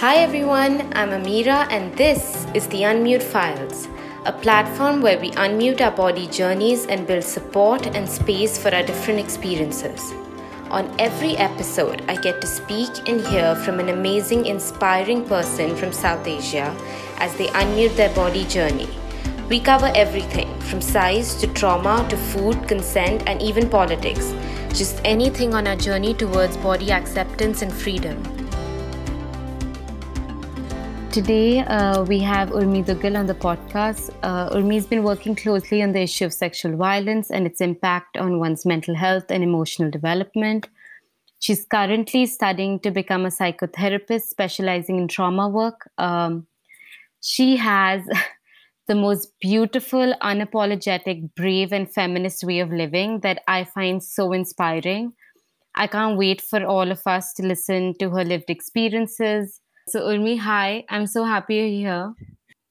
Hi 0.00 0.16
everyone, 0.16 0.90
I'm 0.94 1.10
Amira, 1.10 1.70
and 1.70 1.94
this 1.94 2.46
is 2.54 2.66
the 2.68 2.84
Unmute 2.84 3.22
Files, 3.22 3.86
a 4.24 4.32
platform 4.32 5.02
where 5.02 5.20
we 5.20 5.30
unmute 5.32 5.82
our 5.82 5.90
body 5.90 6.26
journeys 6.26 6.86
and 6.86 7.06
build 7.06 7.22
support 7.22 7.86
and 7.88 8.08
space 8.08 8.56
for 8.56 8.74
our 8.74 8.82
different 8.82 9.20
experiences. 9.20 10.14
On 10.70 10.90
every 10.98 11.36
episode, 11.36 12.02
I 12.08 12.16
get 12.16 12.40
to 12.40 12.46
speak 12.46 12.88
and 13.10 13.20
hear 13.26 13.54
from 13.56 13.78
an 13.78 13.90
amazing, 13.90 14.46
inspiring 14.46 15.26
person 15.26 15.76
from 15.76 15.92
South 15.92 16.26
Asia 16.26 16.74
as 17.18 17.36
they 17.36 17.48
unmute 17.48 17.94
their 17.96 18.14
body 18.14 18.46
journey. 18.46 18.88
We 19.50 19.60
cover 19.60 19.92
everything 19.94 20.48
from 20.60 20.80
size 20.80 21.34
to 21.42 21.46
trauma 21.48 22.06
to 22.08 22.16
food, 22.16 22.66
consent, 22.66 23.24
and 23.26 23.42
even 23.42 23.68
politics. 23.68 24.32
Just 24.70 24.98
anything 25.04 25.52
on 25.52 25.66
our 25.66 25.76
journey 25.76 26.14
towards 26.14 26.56
body 26.56 26.90
acceptance 26.90 27.60
and 27.60 27.70
freedom. 27.70 28.39
Today, 31.12 31.58
uh, 31.58 32.04
we 32.04 32.20
have 32.20 32.50
Urmi 32.50 32.84
Duggal 32.84 33.18
on 33.18 33.26
the 33.26 33.34
podcast. 33.34 34.14
Uh, 34.22 34.48
Urmi 34.50 34.74
has 34.74 34.86
been 34.86 35.02
working 35.02 35.34
closely 35.34 35.82
on 35.82 35.90
the 35.90 36.02
issue 36.02 36.24
of 36.24 36.32
sexual 36.32 36.76
violence 36.76 37.32
and 37.32 37.48
its 37.48 37.60
impact 37.60 38.16
on 38.16 38.38
one's 38.38 38.64
mental 38.64 38.94
health 38.94 39.24
and 39.28 39.42
emotional 39.42 39.90
development. 39.90 40.68
She's 41.40 41.66
currently 41.66 42.26
studying 42.26 42.78
to 42.80 42.92
become 42.92 43.26
a 43.26 43.30
psychotherapist 43.30 44.28
specializing 44.28 44.98
in 44.98 45.08
trauma 45.08 45.48
work. 45.48 45.90
Um, 45.98 46.46
she 47.20 47.56
has 47.56 48.02
the 48.86 48.94
most 48.94 49.32
beautiful, 49.40 50.14
unapologetic, 50.22 51.34
brave, 51.34 51.72
and 51.72 51.92
feminist 51.92 52.44
way 52.44 52.60
of 52.60 52.70
living 52.70 53.18
that 53.24 53.42
I 53.48 53.64
find 53.64 54.00
so 54.00 54.32
inspiring. 54.32 55.14
I 55.74 55.88
can't 55.88 56.16
wait 56.16 56.40
for 56.40 56.64
all 56.64 56.92
of 56.92 57.04
us 57.04 57.32
to 57.34 57.42
listen 57.42 57.94
to 57.98 58.10
her 58.10 58.24
lived 58.24 58.48
experiences 58.48 59.59
so, 59.90 60.02
Urmi, 60.02 60.38
hi. 60.38 60.84
I'm 60.88 61.06
so 61.06 61.24
happy 61.24 61.56
you're 61.56 61.66
here. 61.66 62.14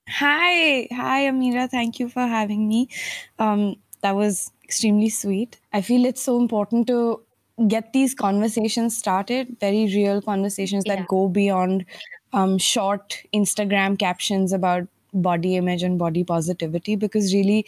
Hi. 0.10 0.88
Hi, 0.92 1.24
Amira. 1.24 1.70
Thank 1.70 2.00
you 2.00 2.10
for 2.10 2.26
having 2.26 2.68
me. 2.68 2.90
Um, 3.38 3.76
that 4.02 4.16
was 4.16 4.52
extremely 4.64 5.10
sweet. 5.10 5.58
I 5.74 5.82
feel 5.82 6.06
it's 6.06 6.22
so 6.22 6.40
important 6.40 6.88
to 6.88 7.22
get 7.68 7.92
these 7.92 8.14
conversations 8.16 8.96
started, 8.98 9.58
very 9.60 9.86
real 9.88 10.22
conversations 10.22 10.86
that 10.86 11.00
yeah. 11.00 11.06
go 11.10 11.28
beyond 11.28 11.86
um, 12.32 12.58
short 12.58 13.18
Instagram 13.34 13.98
captions 14.00 14.54
about 14.54 14.88
body 15.14 15.58
image 15.58 15.84
and 15.84 16.00
body 16.00 16.24
positivity, 16.24 16.96
because 16.96 17.34
really, 17.34 17.66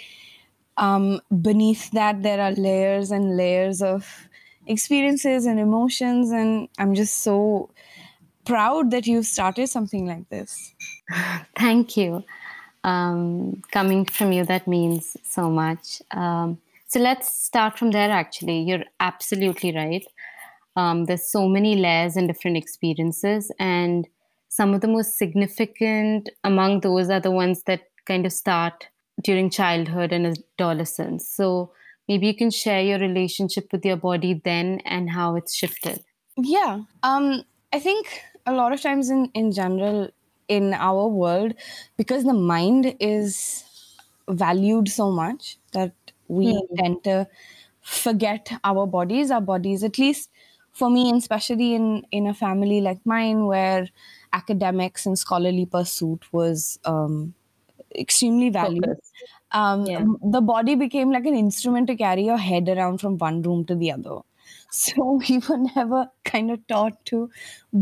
um, 0.77 1.19
beneath 1.41 1.91
that, 1.91 2.21
there 2.23 2.39
are 2.39 2.51
layers 2.51 3.11
and 3.11 3.35
layers 3.35 3.81
of 3.81 4.29
experiences 4.67 5.45
and 5.47 5.59
emotions. 5.59 6.31
And 6.31 6.69
I'm 6.77 6.95
just 6.95 7.23
so 7.23 7.70
proud 8.45 8.91
that 8.91 9.07
you've 9.07 9.25
started 9.25 9.67
something 9.67 10.05
like 10.05 10.29
this. 10.29 10.73
Thank 11.57 11.97
you. 11.97 12.23
Um, 12.83 13.61
coming 13.71 14.05
from 14.05 14.31
you, 14.31 14.43
that 14.45 14.67
means 14.67 15.15
so 15.23 15.49
much. 15.49 16.01
Um, 16.11 16.59
so 16.87 16.99
let's 16.99 17.29
start 17.29 17.77
from 17.77 17.91
there, 17.91 18.11
actually. 18.11 18.61
You're 18.61 18.85
absolutely 18.99 19.75
right. 19.75 20.05
Um, 20.75 21.05
there's 21.05 21.23
so 21.23 21.47
many 21.47 21.75
layers 21.75 22.15
and 22.15 22.27
different 22.27 22.57
experiences, 22.57 23.51
and 23.59 24.07
some 24.49 24.73
of 24.73 24.81
the 24.81 24.87
most 24.87 25.17
significant 25.17 26.29
among 26.43 26.81
those 26.81 27.09
are 27.09 27.19
the 27.19 27.31
ones 27.31 27.63
that 27.63 27.81
kind 28.05 28.25
of 28.25 28.33
start 28.33 28.87
during 29.23 29.49
childhood 29.49 30.11
and 30.11 30.37
adolescence. 30.57 31.27
So 31.27 31.71
maybe 32.07 32.27
you 32.27 32.35
can 32.35 32.51
share 32.51 32.81
your 32.81 32.99
relationship 32.99 33.71
with 33.71 33.85
your 33.85 33.97
body 33.97 34.41
then 34.43 34.81
and 34.85 35.09
how 35.09 35.35
it's 35.35 35.53
shifted. 35.55 36.03
Yeah. 36.37 36.81
Um, 37.03 37.43
I 37.73 37.79
think 37.79 38.23
a 38.45 38.53
lot 38.53 38.73
of 38.73 38.81
times 38.81 39.09
in 39.09 39.29
in 39.33 39.51
general 39.51 40.09
in 40.47 40.73
our 40.73 41.07
world 41.07 41.53
because 41.97 42.23
the 42.23 42.33
mind 42.33 42.95
is 42.99 43.63
valued 44.27 44.89
so 44.89 45.11
much 45.11 45.57
that 45.73 45.93
we 46.27 46.53
mm. 46.53 46.77
tend 46.77 47.03
to 47.03 47.27
forget 47.81 48.51
our 48.63 48.85
bodies 48.85 49.31
our 49.31 49.41
bodies 49.41 49.83
at 49.83 49.97
least 49.97 50.29
for 50.71 50.89
me 50.89 51.09
and 51.09 51.17
especially 51.17 51.73
in 51.75 52.05
in 52.11 52.27
a 52.27 52.33
family 52.33 52.79
like 52.81 53.05
mine 53.05 53.45
where 53.45 53.87
academics 54.33 55.05
and 55.05 55.19
scholarly 55.19 55.65
pursuit 55.65 56.27
was 56.31 56.79
um, 56.85 57.33
extremely 57.95 58.49
valued 58.49 58.97
um, 59.51 59.85
yeah. 59.85 60.03
the 60.23 60.41
body 60.41 60.75
became 60.75 61.11
like 61.11 61.25
an 61.25 61.35
instrument 61.35 61.87
to 61.87 61.95
carry 61.95 62.23
your 62.25 62.37
head 62.37 62.69
around 62.69 62.99
from 62.99 63.17
one 63.17 63.41
room 63.41 63.65
to 63.65 63.75
the 63.75 63.91
other 63.91 64.19
so 64.83 65.21
we 65.27 65.39
were 65.49 65.57
never 65.75 66.07
kind 66.23 66.51
of 66.51 66.65
taught 66.67 67.03
to 67.05 67.29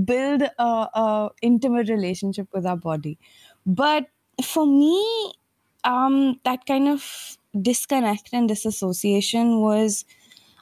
build 0.05 0.41
a, 0.41 0.63
a 0.63 1.29
intimate 1.41 1.89
relationship 1.89 2.47
with 2.53 2.65
our 2.65 2.77
body. 2.77 3.17
But 3.65 4.07
for 4.43 4.65
me 4.65 5.33
um, 5.83 6.39
that 6.43 6.65
kind 6.65 6.87
of 6.87 7.37
disconnect 7.61 8.29
and 8.33 8.47
disassociation 8.47 9.61
was 9.61 10.05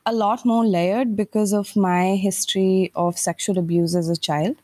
a 0.05 0.13
lot 0.13 0.45
more 0.45 0.65
layered 0.65 1.15
because 1.15 1.53
of 1.53 1.75
my 1.75 2.15
history 2.15 2.91
of 2.95 3.17
sexual 3.17 3.57
abuse 3.57 3.95
as 3.95 4.09
a 4.09 4.15
child. 4.15 4.55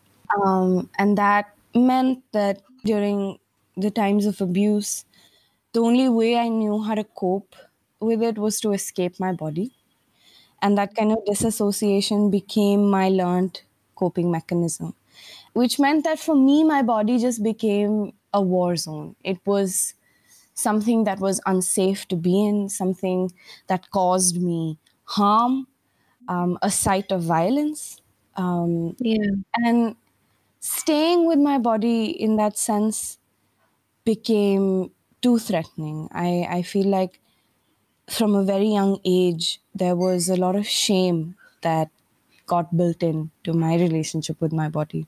Um, 0.44 0.90
and 0.97 1.18
that 1.18 1.53
meant 1.75 2.24
that 2.31 2.62
during 2.85 3.40
the 3.75 3.91
times 3.91 4.25
of 4.25 4.40
abuse 4.41 5.06
the 5.74 5.81
only 5.81 6.09
way 6.09 6.38
i 6.38 6.47
knew 6.47 6.81
how 6.84 6.95
to 6.95 7.03
cope 7.03 7.56
with 8.00 8.22
it 8.22 8.38
was 8.38 8.59
to 8.62 8.72
escape 8.74 9.19
my 9.19 9.31
body 9.31 9.72
and 10.63 10.78
that 10.79 10.96
kind 10.96 11.13
of 11.13 11.25
disassociation 11.25 12.31
became 12.31 12.90
my 12.90 13.09
learned 13.09 13.62
coping 13.96 14.31
mechanism, 14.31 14.96
which 15.53 15.79
meant 15.79 16.03
that 16.06 16.19
for 16.19 16.35
me, 16.35 16.63
my 16.63 16.81
body 16.84 17.19
just 17.19 17.44
became 17.44 18.13
a 18.34 18.41
war 18.41 18.75
zone. 18.78 19.16
It 19.24 19.40
was 19.46 19.96
something 20.53 21.06
that 21.06 21.19
was 21.19 21.41
unsafe 21.46 22.07
to 22.09 22.16
be 22.16 22.46
in, 22.46 22.69
something 22.69 23.31
that 23.68 23.90
caused 23.91 24.41
me 24.41 24.79
harm, 25.06 25.68
um, 26.28 26.57
a 26.62 26.72
site 26.72 27.12
of 27.12 27.24
violence. 27.24 28.01
Um, 28.38 28.95
yeah. 29.00 29.31
And 29.56 29.95
staying 30.59 31.28
with 31.28 31.40
my 31.40 31.57
body 31.59 32.06
in 32.12 32.38
that 32.38 32.57
sense 32.57 33.19
became 34.06 34.91
too 35.22 35.40
threatening. 35.40 36.09
I, 36.12 36.47
I 36.50 36.62
feel 36.63 36.88
like 36.88 37.19
from 38.09 38.35
a 38.35 38.43
very 38.43 38.67
young 38.67 38.99
age, 39.05 39.59
there 39.73 39.95
was 39.95 40.29
a 40.29 40.35
lot 40.35 40.55
of 40.55 40.67
shame 40.67 41.35
that 41.61 41.89
got 42.45 42.75
built 42.75 43.01
in 43.01 43.31
to 43.43 43.53
my 43.53 43.75
relationship 43.75 44.39
with 44.41 44.51
my 44.51 44.69
body. 44.69 45.07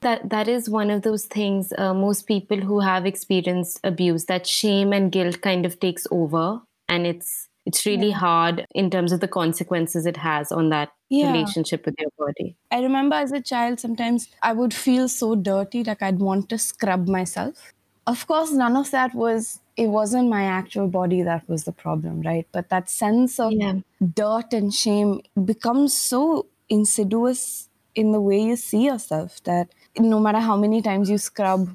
That 0.00 0.30
that 0.30 0.48
is 0.48 0.68
one 0.68 0.90
of 0.90 1.02
those 1.02 1.26
things. 1.26 1.72
Uh, 1.78 1.94
most 1.94 2.26
people 2.26 2.60
who 2.60 2.80
have 2.80 3.06
experienced 3.06 3.78
abuse, 3.84 4.24
that 4.24 4.46
shame 4.46 4.92
and 4.92 5.12
guilt 5.12 5.40
kind 5.42 5.64
of 5.64 5.78
takes 5.78 6.06
over, 6.10 6.60
and 6.88 7.06
it's 7.06 7.48
it's 7.66 7.86
really 7.86 8.08
yeah. 8.08 8.16
hard 8.16 8.66
in 8.74 8.90
terms 8.90 9.12
of 9.12 9.20
the 9.20 9.28
consequences 9.28 10.04
it 10.04 10.16
has 10.16 10.50
on 10.50 10.70
that 10.70 10.90
yeah. 11.08 11.30
relationship 11.30 11.86
with 11.86 11.94
your 11.98 12.10
body. 12.18 12.56
I 12.72 12.80
remember 12.80 13.14
as 13.14 13.30
a 13.30 13.40
child, 13.40 13.78
sometimes 13.78 14.28
I 14.42 14.52
would 14.52 14.74
feel 14.74 15.08
so 15.08 15.36
dirty, 15.36 15.84
like 15.84 16.02
I'd 16.02 16.18
want 16.18 16.48
to 16.48 16.58
scrub 16.58 17.06
myself. 17.06 17.72
Of 18.06 18.26
course, 18.26 18.50
none 18.50 18.76
of 18.76 18.90
that 18.90 19.14
was 19.14 19.60
it 19.76 19.86
wasn't 19.86 20.28
my 20.28 20.44
actual 20.44 20.88
body 20.88 21.22
that 21.22 21.48
was 21.48 21.64
the 21.64 21.72
problem, 21.72 22.22
right? 22.22 22.46
But 22.52 22.68
that 22.68 22.90
sense 22.90 23.38
of 23.40 23.52
yeah. 23.52 23.74
dirt 24.14 24.52
and 24.52 24.72
shame 24.74 25.22
becomes 25.44 25.94
so 25.94 26.46
insidious 26.68 27.68
in 27.94 28.12
the 28.12 28.20
way 28.20 28.40
you 28.42 28.56
see 28.56 28.86
yourself 28.86 29.42
that 29.44 29.68
no 29.98 30.18
matter 30.18 30.40
how 30.40 30.56
many 30.56 30.82
times 30.82 31.10
you 31.10 31.18
scrub, 31.18 31.68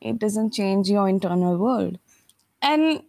it 0.00 0.18
doesn't 0.18 0.52
change 0.52 0.88
your 0.88 1.08
internal 1.08 1.56
world. 1.56 1.98
And 2.62 3.02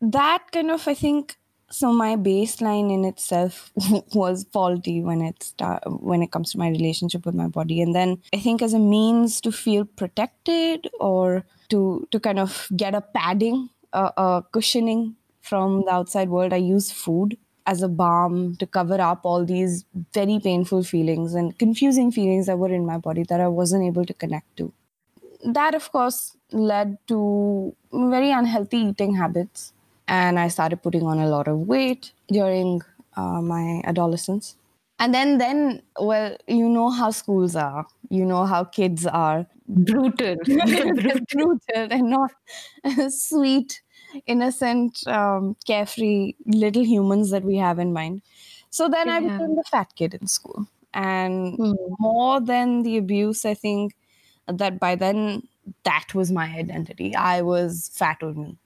that 0.00 0.52
kind 0.52 0.70
of, 0.70 0.86
I 0.86 0.94
think, 0.94 1.36
so 1.70 1.92
my 1.92 2.14
baseline 2.16 2.92
in 2.92 3.04
itself 3.04 3.72
was 4.14 4.46
faulty 4.52 5.02
when 5.02 5.20
it 5.20 5.42
start, 5.42 5.82
when 5.86 6.22
it 6.22 6.30
comes 6.30 6.52
to 6.52 6.58
my 6.58 6.68
relationship 6.68 7.26
with 7.26 7.34
my 7.34 7.48
body 7.48 7.80
and 7.80 7.94
then 7.94 8.20
i 8.32 8.38
think 8.38 8.62
as 8.62 8.74
a 8.74 8.78
means 8.78 9.40
to 9.40 9.50
feel 9.50 9.84
protected 9.84 10.88
or 11.00 11.44
to 11.70 12.06
to 12.10 12.20
kind 12.20 12.38
of 12.38 12.68
get 12.76 12.94
a 12.94 13.00
padding, 13.00 13.70
a, 13.92 14.12
a 14.16 14.44
cushioning 14.52 15.16
from 15.40 15.82
the 15.84 15.90
outside 15.92 16.28
world. 16.28 16.52
I 16.52 16.56
use 16.56 16.90
food 16.90 17.36
as 17.66 17.82
a 17.82 17.88
balm 17.88 18.56
to 18.56 18.66
cover 18.66 19.00
up 19.00 19.20
all 19.24 19.44
these 19.44 19.84
very 20.12 20.38
painful 20.38 20.82
feelings 20.82 21.34
and 21.34 21.58
confusing 21.58 22.10
feelings 22.10 22.46
that 22.46 22.58
were 22.58 22.72
in 22.72 22.84
my 22.84 22.98
body 22.98 23.24
that 23.28 23.40
I 23.40 23.48
wasn't 23.48 23.84
able 23.84 24.04
to 24.04 24.14
connect 24.14 24.56
to. 24.58 24.72
That, 25.44 25.74
of 25.74 25.90
course, 25.92 26.36
led 26.52 26.98
to 27.08 27.74
very 27.92 28.30
unhealthy 28.30 28.78
eating 28.78 29.14
habits. 29.14 29.72
And 30.08 30.38
I 30.38 30.48
started 30.48 30.82
putting 30.82 31.02
on 31.04 31.18
a 31.18 31.28
lot 31.28 31.48
of 31.48 31.60
weight 31.60 32.12
during 32.28 32.82
uh, 33.16 33.40
my 33.40 33.80
adolescence 33.84 34.56
and 34.98 35.14
then 35.14 35.38
then 35.38 35.82
well 35.98 36.36
you 36.46 36.68
know 36.68 36.90
how 36.90 37.10
schools 37.10 37.56
are 37.56 37.86
you 38.10 38.24
know 38.24 38.44
how 38.44 38.64
kids 38.64 39.06
are 39.06 39.46
brutal 39.66 40.36
brutal 40.44 41.88
and 41.90 42.10
not 42.10 42.30
sweet 43.08 43.82
innocent 44.26 45.06
um, 45.06 45.56
carefree 45.66 46.34
little 46.46 46.84
humans 46.84 47.30
that 47.30 47.44
we 47.44 47.56
have 47.56 47.78
in 47.78 47.92
mind 47.92 48.22
so 48.70 48.88
then 48.88 49.06
yeah. 49.06 49.16
i 49.16 49.20
became 49.20 49.56
the 49.56 49.64
fat 49.70 49.92
kid 49.96 50.14
in 50.14 50.26
school 50.26 50.66
and 50.92 51.58
mm. 51.58 51.74
more 51.98 52.40
than 52.40 52.82
the 52.82 52.96
abuse 52.96 53.44
i 53.44 53.54
think 53.54 53.94
that 54.46 54.78
by 54.78 54.94
then 54.94 55.42
that 55.84 56.14
was 56.14 56.30
my 56.30 56.46
identity. 56.46 57.14
I 57.14 57.42
was 57.42 57.90
fat 57.94 58.18
or 58.22 58.34
me 58.34 58.58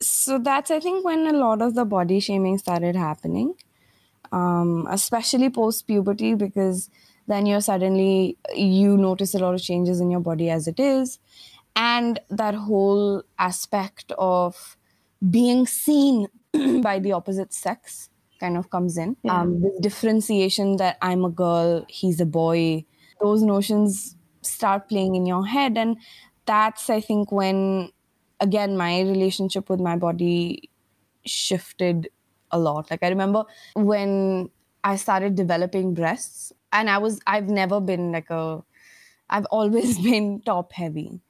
So 0.00 0.38
that's 0.38 0.70
I 0.70 0.80
think 0.80 1.04
when 1.04 1.26
a 1.26 1.32
lot 1.32 1.62
of 1.62 1.74
the 1.74 1.84
body 1.84 2.20
shaming 2.20 2.58
started 2.58 2.96
happening, 2.96 3.54
um, 4.32 4.86
especially 4.90 5.50
post 5.50 5.86
puberty, 5.86 6.34
because 6.34 6.90
then 7.26 7.46
you're 7.46 7.60
suddenly 7.60 8.36
you 8.54 8.96
notice 8.96 9.34
a 9.34 9.38
lot 9.38 9.54
of 9.54 9.62
changes 9.62 10.00
in 10.00 10.10
your 10.10 10.20
body 10.20 10.50
as 10.50 10.66
it 10.68 10.78
is, 10.78 11.18
and 11.74 12.20
that 12.30 12.54
whole 12.54 13.22
aspect 13.38 14.12
of 14.18 14.76
being 15.30 15.66
seen 15.66 16.28
by 16.82 16.98
the 16.98 17.12
opposite 17.12 17.52
sex 17.52 18.10
kind 18.38 18.56
of 18.56 18.70
comes 18.70 18.96
in. 18.96 19.16
Yeah. 19.22 19.40
Um, 19.40 19.60
this 19.60 19.72
differentiation 19.80 20.76
that 20.76 20.98
I'm 21.02 21.24
a 21.24 21.30
girl, 21.30 21.84
he's 21.88 22.20
a 22.20 22.26
boy, 22.26 22.84
those 23.20 23.42
notions 23.42 24.16
start 24.42 24.88
playing 24.88 25.14
in 25.14 25.26
your 25.26 25.46
head. 25.46 25.76
And 25.76 25.96
that's, 26.44 26.90
I 26.90 27.00
think, 27.00 27.32
when, 27.32 27.90
again, 28.40 28.76
my 28.76 29.00
relationship 29.00 29.68
with 29.70 29.80
my 29.80 29.96
body 29.96 30.70
shifted 31.24 32.08
a 32.50 32.58
lot. 32.58 32.90
Like, 32.90 33.02
I 33.02 33.08
remember 33.08 33.44
when 33.74 34.50
I 34.84 34.96
started 34.96 35.34
developing 35.34 35.94
breasts, 35.94 36.52
and 36.80 36.90
I 36.90 36.98
was, 36.98 37.20
I've 37.26 37.48
never 37.48 37.80
been 37.80 38.12
like 38.12 38.30
a, 38.30 38.62
I've 39.30 39.46
always 39.46 39.98
been 40.10 40.42
top 40.42 40.72
heavy. 40.72 41.20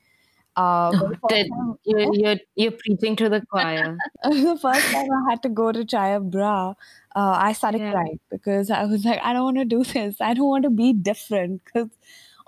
Uh, 0.56 0.92
Did- 1.28 1.48
time- 1.50 1.78
you're, 1.84 2.08
you're, 2.14 2.36
you're 2.56 2.72
preaching 2.72 3.16
to 3.16 3.28
the 3.28 3.42
choir. 3.46 4.02
the 4.24 4.58
first 4.60 4.90
time 4.92 5.08
I 5.18 5.30
had 5.30 5.42
to 5.44 5.48
go 5.48 5.72
to 5.72 5.84
try 5.84 6.08
a 6.10 6.20
bra, 6.20 6.70
uh, 7.14 7.36
I 7.48 7.52
started 7.52 7.80
Yeah. 7.80 7.90
crying 7.92 8.20
because 8.30 8.70
I 8.70 8.84
was 8.84 9.04
like, 9.04 9.20
I 9.22 9.32
don't 9.32 9.44
want 9.44 9.58
to 9.58 9.64
do 9.64 9.84
this. 9.84 10.20
I 10.20 10.34
don't 10.34 10.48
want 10.48 10.64
to 10.64 10.70
be 10.70 10.92
different 10.92 11.64
because 11.64 11.90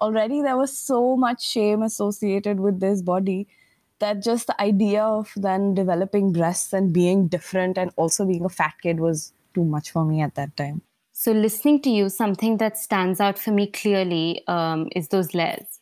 already 0.00 0.42
there 0.42 0.56
was 0.56 0.76
so 0.76 1.16
much 1.16 1.42
shame 1.44 1.82
associated 1.82 2.60
with 2.60 2.80
this 2.80 3.02
body 3.02 3.48
that 3.98 4.22
just 4.22 4.46
the 4.46 4.60
idea 4.60 5.02
of 5.04 5.32
then 5.36 5.74
developing 5.74 6.32
breasts 6.32 6.72
and 6.72 6.92
being 6.92 7.26
different 7.28 7.76
and 7.78 7.90
also 7.96 8.24
being 8.26 8.44
a 8.44 8.48
fat 8.48 8.74
kid 8.82 9.00
was 9.00 9.32
too 9.54 9.64
much 9.64 9.90
for 9.90 10.04
me 10.04 10.20
at 10.22 10.34
that 10.36 10.56
time. 10.56 10.82
So, 11.20 11.32
listening 11.32 11.82
to 11.82 11.90
you, 11.90 12.10
something 12.10 12.58
that 12.58 12.78
stands 12.78 13.18
out 13.18 13.40
for 13.40 13.50
me 13.50 13.66
clearly 13.66 14.40
um, 14.46 14.88
is 14.94 15.08
those 15.08 15.34
layers 15.34 15.80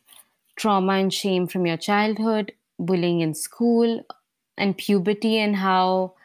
trauma 0.55 0.93
and 0.93 1.13
shame 1.13 1.45
from 1.45 1.67
your 1.67 1.77
childhood, 1.77 2.53
bullying 2.79 3.21
in 3.21 3.35
school, 3.35 4.03
and 4.57 4.75
puberty, 4.75 5.37
and 5.37 5.55
how 5.55 6.15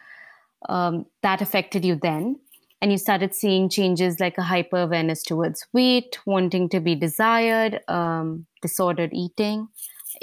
um, 0.70 1.04
that 1.22 1.42
affected 1.42 1.84
you 1.84 1.94
then. 1.94 2.40
And 2.80 2.90
you 2.90 2.96
started 2.96 3.34
seeing 3.34 3.68
changes 3.68 4.18
like 4.18 4.38
a 4.38 4.42
hyper 4.42 4.78
awareness 4.78 5.22
towards 5.22 5.66
weight, 5.74 6.18
wanting 6.24 6.70
to 6.70 6.80
be 6.80 6.94
desired, 6.94 7.80
um, 7.88 8.46
disordered 8.62 9.10
eating, 9.12 9.68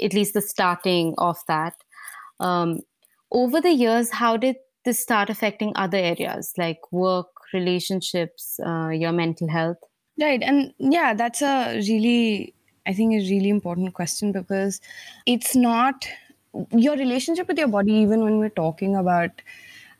at 0.02 0.14
least 0.14 0.34
the 0.34 0.42
starting 0.42 1.14
of 1.16 1.36
that. 1.46 1.74
Um, 2.40 2.80
over 3.30 3.60
the 3.60 3.70
years, 3.70 4.10
how 4.10 4.36
did 4.36 4.56
this 4.84 4.98
start 4.98 5.30
affecting 5.30 5.72
other 5.76 5.98
areas 5.98 6.52
like 6.58 6.80
work, 6.90 7.28
relationships, 7.52 8.60
uh, 8.64 8.88
your 8.88 9.12
mental 9.12 9.48
health? 9.48 9.78
Right. 10.20 10.42
And 10.42 10.74
yeah, 10.78 11.14
that's 11.14 11.42
a 11.42 11.76
really, 11.76 12.54
I 12.86 12.92
think, 12.92 13.14
a 13.14 13.18
really 13.18 13.48
important 13.48 13.94
question 13.94 14.32
because 14.32 14.80
it's 15.26 15.56
not 15.56 16.06
your 16.72 16.96
relationship 16.96 17.48
with 17.48 17.58
your 17.58 17.68
body, 17.68 17.92
even 17.92 18.22
when 18.24 18.38
we're 18.38 18.48
talking 18.50 18.96
about 18.96 19.30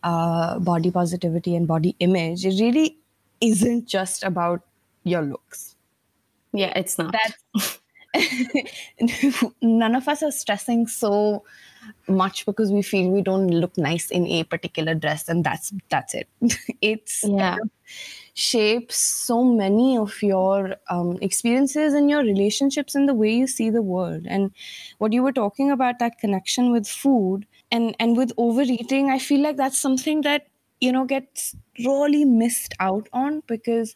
uh, 0.02 0.58
body 0.58 0.90
positivity 0.90 1.54
and 1.54 1.66
body 1.66 1.94
image, 2.00 2.44
it 2.44 2.60
really 2.60 2.98
isn't 3.40 3.86
just 3.86 4.22
about 4.24 4.62
your 5.04 5.22
looks. 5.22 5.76
Yeah, 6.52 6.72
it's 6.76 6.98
not. 6.98 7.12
That's 7.12 7.79
none 9.62 9.94
of 9.94 10.08
us 10.08 10.22
are 10.22 10.30
stressing 10.32 10.86
so 10.86 11.44
much 12.08 12.44
because 12.46 12.72
we 12.72 12.82
feel 12.82 13.10
we 13.10 13.22
don't 13.22 13.48
look 13.48 13.76
nice 13.78 14.10
in 14.10 14.26
a 14.26 14.44
particular 14.44 14.94
dress 14.94 15.28
and 15.28 15.44
that's 15.44 15.72
that's 15.88 16.14
it 16.14 16.28
it's 16.82 17.24
Yeah. 17.24 17.56
shapes 18.34 18.96
so 18.96 19.44
many 19.44 19.96
of 19.98 20.22
your 20.22 20.76
um, 20.88 21.18
experiences 21.20 21.94
and 21.94 22.10
your 22.10 22.22
relationships 22.22 22.94
and 22.94 23.08
the 23.08 23.14
way 23.14 23.32
you 23.32 23.46
see 23.46 23.70
the 23.70 23.82
world 23.82 24.24
and 24.28 24.50
what 24.98 25.12
you 25.12 25.22
were 25.22 25.32
talking 25.32 25.70
about 25.70 25.98
that 25.98 26.18
connection 26.18 26.72
with 26.72 26.86
food 26.88 27.46
and 27.70 27.94
and 27.98 28.16
with 28.16 28.32
overeating 28.38 29.10
i 29.10 29.18
feel 29.18 29.40
like 29.42 29.56
that's 29.56 29.78
something 29.78 30.22
that 30.22 30.46
you 30.80 30.92
know 30.92 31.04
gets 31.04 31.56
really 31.84 32.24
missed 32.24 32.74
out 32.80 33.08
on 33.12 33.42
because 33.46 33.94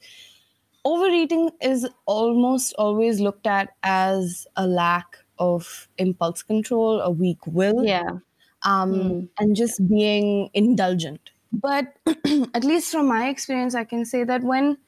overeating 0.84 1.50
is 1.60 1.88
almost 2.06 2.74
always 2.78 3.20
looked 3.20 3.46
at 3.46 3.70
as 3.82 4.46
a 4.56 4.66
lack 4.66 5.18
of 5.38 5.88
impulse 5.98 6.42
control 6.42 7.00
a 7.00 7.10
weak 7.10 7.46
will 7.46 7.84
yeah. 7.84 8.18
um, 8.62 8.92
Mm. 8.92 9.28
and 9.38 9.56
just 9.56 9.86
being 9.88 10.50
indulgent. 10.54 11.30
But 11.52 11.96
at 12.54 12.64
least 12.64 12.90
from 12.90 13.06
my 13.08 13.28
experience, 13.28 13.74
I 13.74 13.84
can 13.84 14.04
say 14.04 14.24
that 14.24 14.42
when, 14.42 14.78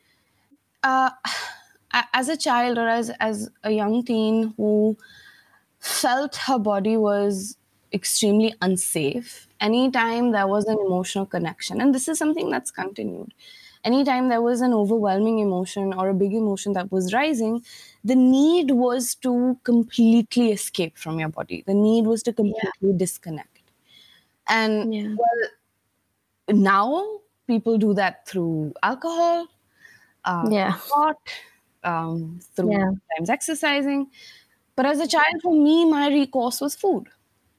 uh, 0.83 1.11
as 2.13 2.29
a 2.29 2.37
child 2.37 2.79
or 2.79 2.89
as 2.89 3.11
as 3.21 3.51
a 3.63 3.71
young 3.71 4.05
teen 4.05 4.55
who 4.57 4.97
felt 5.81 6.37
her 6.37 6.59
body 6.59 6.97
was 6.97 7.57
extremely 7.93 8.55
unsafe, 8.63 9.49
anytime 9.61 10.33
there 10.33 10.47
was 10.49 10.67
an 10.67 10.79
emotional 10.87 11.27
connection, 11.27 11.81
and 11.81 11.95
this 11.95 12.09
is 12.09 12.19
something 12.19 12.51
that's 12.51 12.71
continued. 12.71 13.35
Anytime 13.87 14.29
there 14.29 14.43
was 14.43 14.61
an 14.63 14.75
overwhelming 14.75 15.39
emotion 15.41 15.95
or 15.95 16.11
a 16.11 16.15
big 16.15 16.35
emotion 16.35 16.75
that 16.75 16.93
was 16.93 17.15
rising, 17.15 17.65
the 18.05 18.17
need 18.17 18.73
was 18.73 19.15
to 19.17 19.59
completely 19.65 20.53
escape 20.53 20.99
from 20.99 21.21
your 21.21 21.31
body. 21.31 21.63
The 21.67 21.75
need 21.75 22.07
was 22.07 22.23
to 22.25 22.35
completely 22.35 22.93
disconnect. 22.97 23.63
And 24.49 24.89
Yeah. 24.89 25.17
well, 25.19 25.51
now 26.49 27.21
people 27.47 27.79
do 27.79 27.95
that 27.95 28.27
through 28.27 28.75
alcohol, 28.83 29.47
uh, 30.25 30.51
Yeah. 30.51 30.77
pot, 30.91 31.17
um, 31.85 32.41
through 32.55 32.73
Yeah. 32.73 32.91
sometimes 33.11 33.31
exercising. 33.31 34.11
But 34.77 34.87
as 34.87 35.01
a 35.01 35.09
child, 35.09 35.43
for 35.43 35.55
me, 35.55 35.85
my 35.91 36.09
recourse 36.09 36.61
was 36.61 36.77
food 36.77 37.09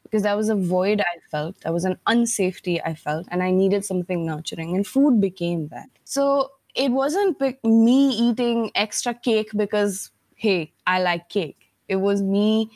because 0.07 0.23
that 0.23 0.37
was 0.37 0.49
a 0.49 0.55
void 0.55 1.01
I 1.01 1.19
felt, 1.29 1.59
That 1.61 1.73
was 1.73 1.85
an 1.85 1.97
unsafety 2.07 2.81
I 2.85 2.95
felt, 2.95 3.27
and 3.29 3.43
I 3.43 3.51
needed 3.51 3.85
something 3.85 4.25
nurturing, 4.25 4.75
and 4.75 4.87
food 4.87 5.19
became 5.21 5.67
that. 5.69 5.89
So 6.05 6.51
it 6.75 6.91
wasn't 6.91 7.39
me 7.63 8.09
eating 8.09 8.71
extra 8.75 9.13
cake 9.13 9.49
because, 9.55 10.11
hey, 10.35 10.71
I 10.85 11.01
like 11.01 11.29
cake. 11.29 11.69
It 11.87 11.97
was 11.97 12.21
me 12.21 12.69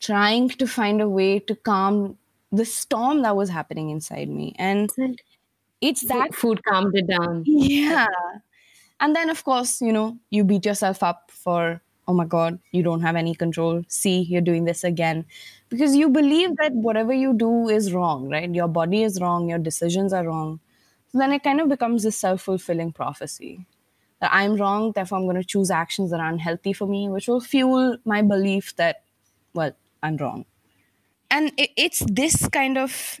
trying 0.00 0.48
to 0.50 0.66
find 0.66 1.00
a 1.00 1.08
way 1.08 1.38
to 1.40 1.54
calm 1.54 2.16
the 2.52 2.64
storm 2.64 3.22
that 3.22 3.36
was 3.36 3.48
happening 3.48 3.90
inside 3.90 4.28
me. 4.28 4.54
And 4.58 4.90
it's 5.80 6.02
that 6.02 6.34
Food, 6.34 6.58
food 6.58 6.64
calmed 6.64 6.94
it 6.96 7.06
down. 7.06 7.42
yeah. 7.46 8.06
And 9.00 9.16
then, 9.16 9.30
of 9.30 9.44
course, 9.44 9.80
you 9.80 9.92
know, 9.92 10.18
you 10.30 10.44
beat 10.44 10.66
yourself 10.66 11.02
up 11.02 11.30
for, 11.30 11.80
oh 12.10 12.12
my 12.12 12.24
God, 12.24 12.58
you 12.72 12.82
don't 12.82 13.02
have 13.02 13.14
any 13.14 13.34
control. 13.34 13.82
See, 13.88 14.22
you're 14.22 14.40
doing 14.40 14.64
this 14.64 14.82
again. 14.82 15.24
Because 15.68 15.94
you 15.94 16.08
believe 16.08 16.56
that 16.56 16.72
whatever 16.72 17.12
you 17.12 17.32
do 17.32 17.68
is 17.68 17.92
wrong, 17.92 18.28
right? 18.28 18.52
Your 18.52 18.66
body 18.66 19.04
is 19.04 19.20
wrong, 19.20 19.48
your 19.48 19.60
decisions 19.60 20.12
are 20.12 20.26
wrong. 20.26 20.58
So 21.12 21.18
then 21.18 21.32
it 21.32 21.44
kind 21.44 21.60
of 21.60 21.68
becomes 21.68 22.02
this 22.02 22.16
self 22.16 22.42
fulfilling 22.42 22.92
prophecy 22.92 23.66
that 24.20 24.30
I'm 24.32 24.56
wrong, 24.56 24.92
therefore 24.92 25.18
I'm 25.18 25.24
going 25.24 25.36
to 25.36 25.44
choose 25.44 25.70
actions 25.70 26.10
that 26.10 26.20
are 26.20 26.28
unhealthy 26.28 26.72
for 26.72 26.86
me, 26.86 27.08
which 27.08 27.28
will 27.28 27.40
fuel 27.40 27.96
my 28.04 28.22
belief 28.22 28.74
that, 28.76 29.02
well, 29.54 29.72
I'm 30.02 30.16
wrong. 30.16 30.44
And 31.30 31.52
it, 31.56 31.70
it's 31.76 32.00
this 32.10 32.48
kind 32.48 32.76
of, 32.76 33.20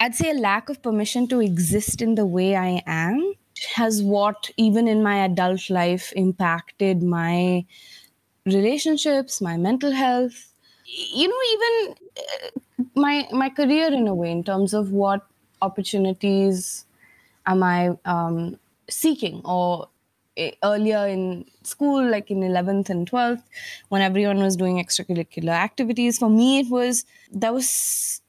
I'd 0.00 0.14
say, 0.14 0.30
a 0.30 0.34
lack 0.34 0.70
of 0.70 0.82
permission 0.82 1.28
to 1.28 1.40
exist 1.40 2.00
in 2.00 2.14
the 2.14 2.26
way 2.26 2.56
I 2.56 2.82
am 2.86 3.34
has 3.74 4.02
what, 4.02 4.50
even 4.56 4.88
in 4.88 5.02
my 5.02 5.24
adult 5.24 5.68
life, 5.70 6.12
impacted 6.16 7.02
my 7.02 7.64
relationships, 8.46 9.40
my 9.40 9.56
mental 9.56 9.92
health, 9.92 10.52
you 10.84 11.28
know, 11.28 11.42
even 11.54 11.94
uh, 12.18 12.84
my 12.94 13.28
my 13.32 13.48
career 13.48 13.92
in 13.92 14.08
a 14.08 14.14
way, 14.14 14.30
in 14.30 14.42
terms 14.44 14.74
of 14.74 14.92
what 14.92 15.26
opportunities 15.62 16.86
am 17.46 17.62
I 17.62 17.96
um, 18.04 18.58
seeking 18.88 19.40
or 19.44 19.88
eh, 20.36 20.52
earlier 20.64 21.06
in 21.06 21.44
school 21.62 22.08
like 22.10 22.30
in 22.30 22.42
11th 22.42 22.90
and 22.90 23.08
12th 23.10 23.42
when 23.88 24.02
everyone 24.02 24.38
was 24.42 24.56
doing 24.56 24.78
extracurricular 24.82 25.52
activities. 25.52 26.18
For 26.18 26.30
me 26.30 26.60
it 26.60 26.70
was 26.70 27.04
there 27.30 27.52
was 27.52 28.20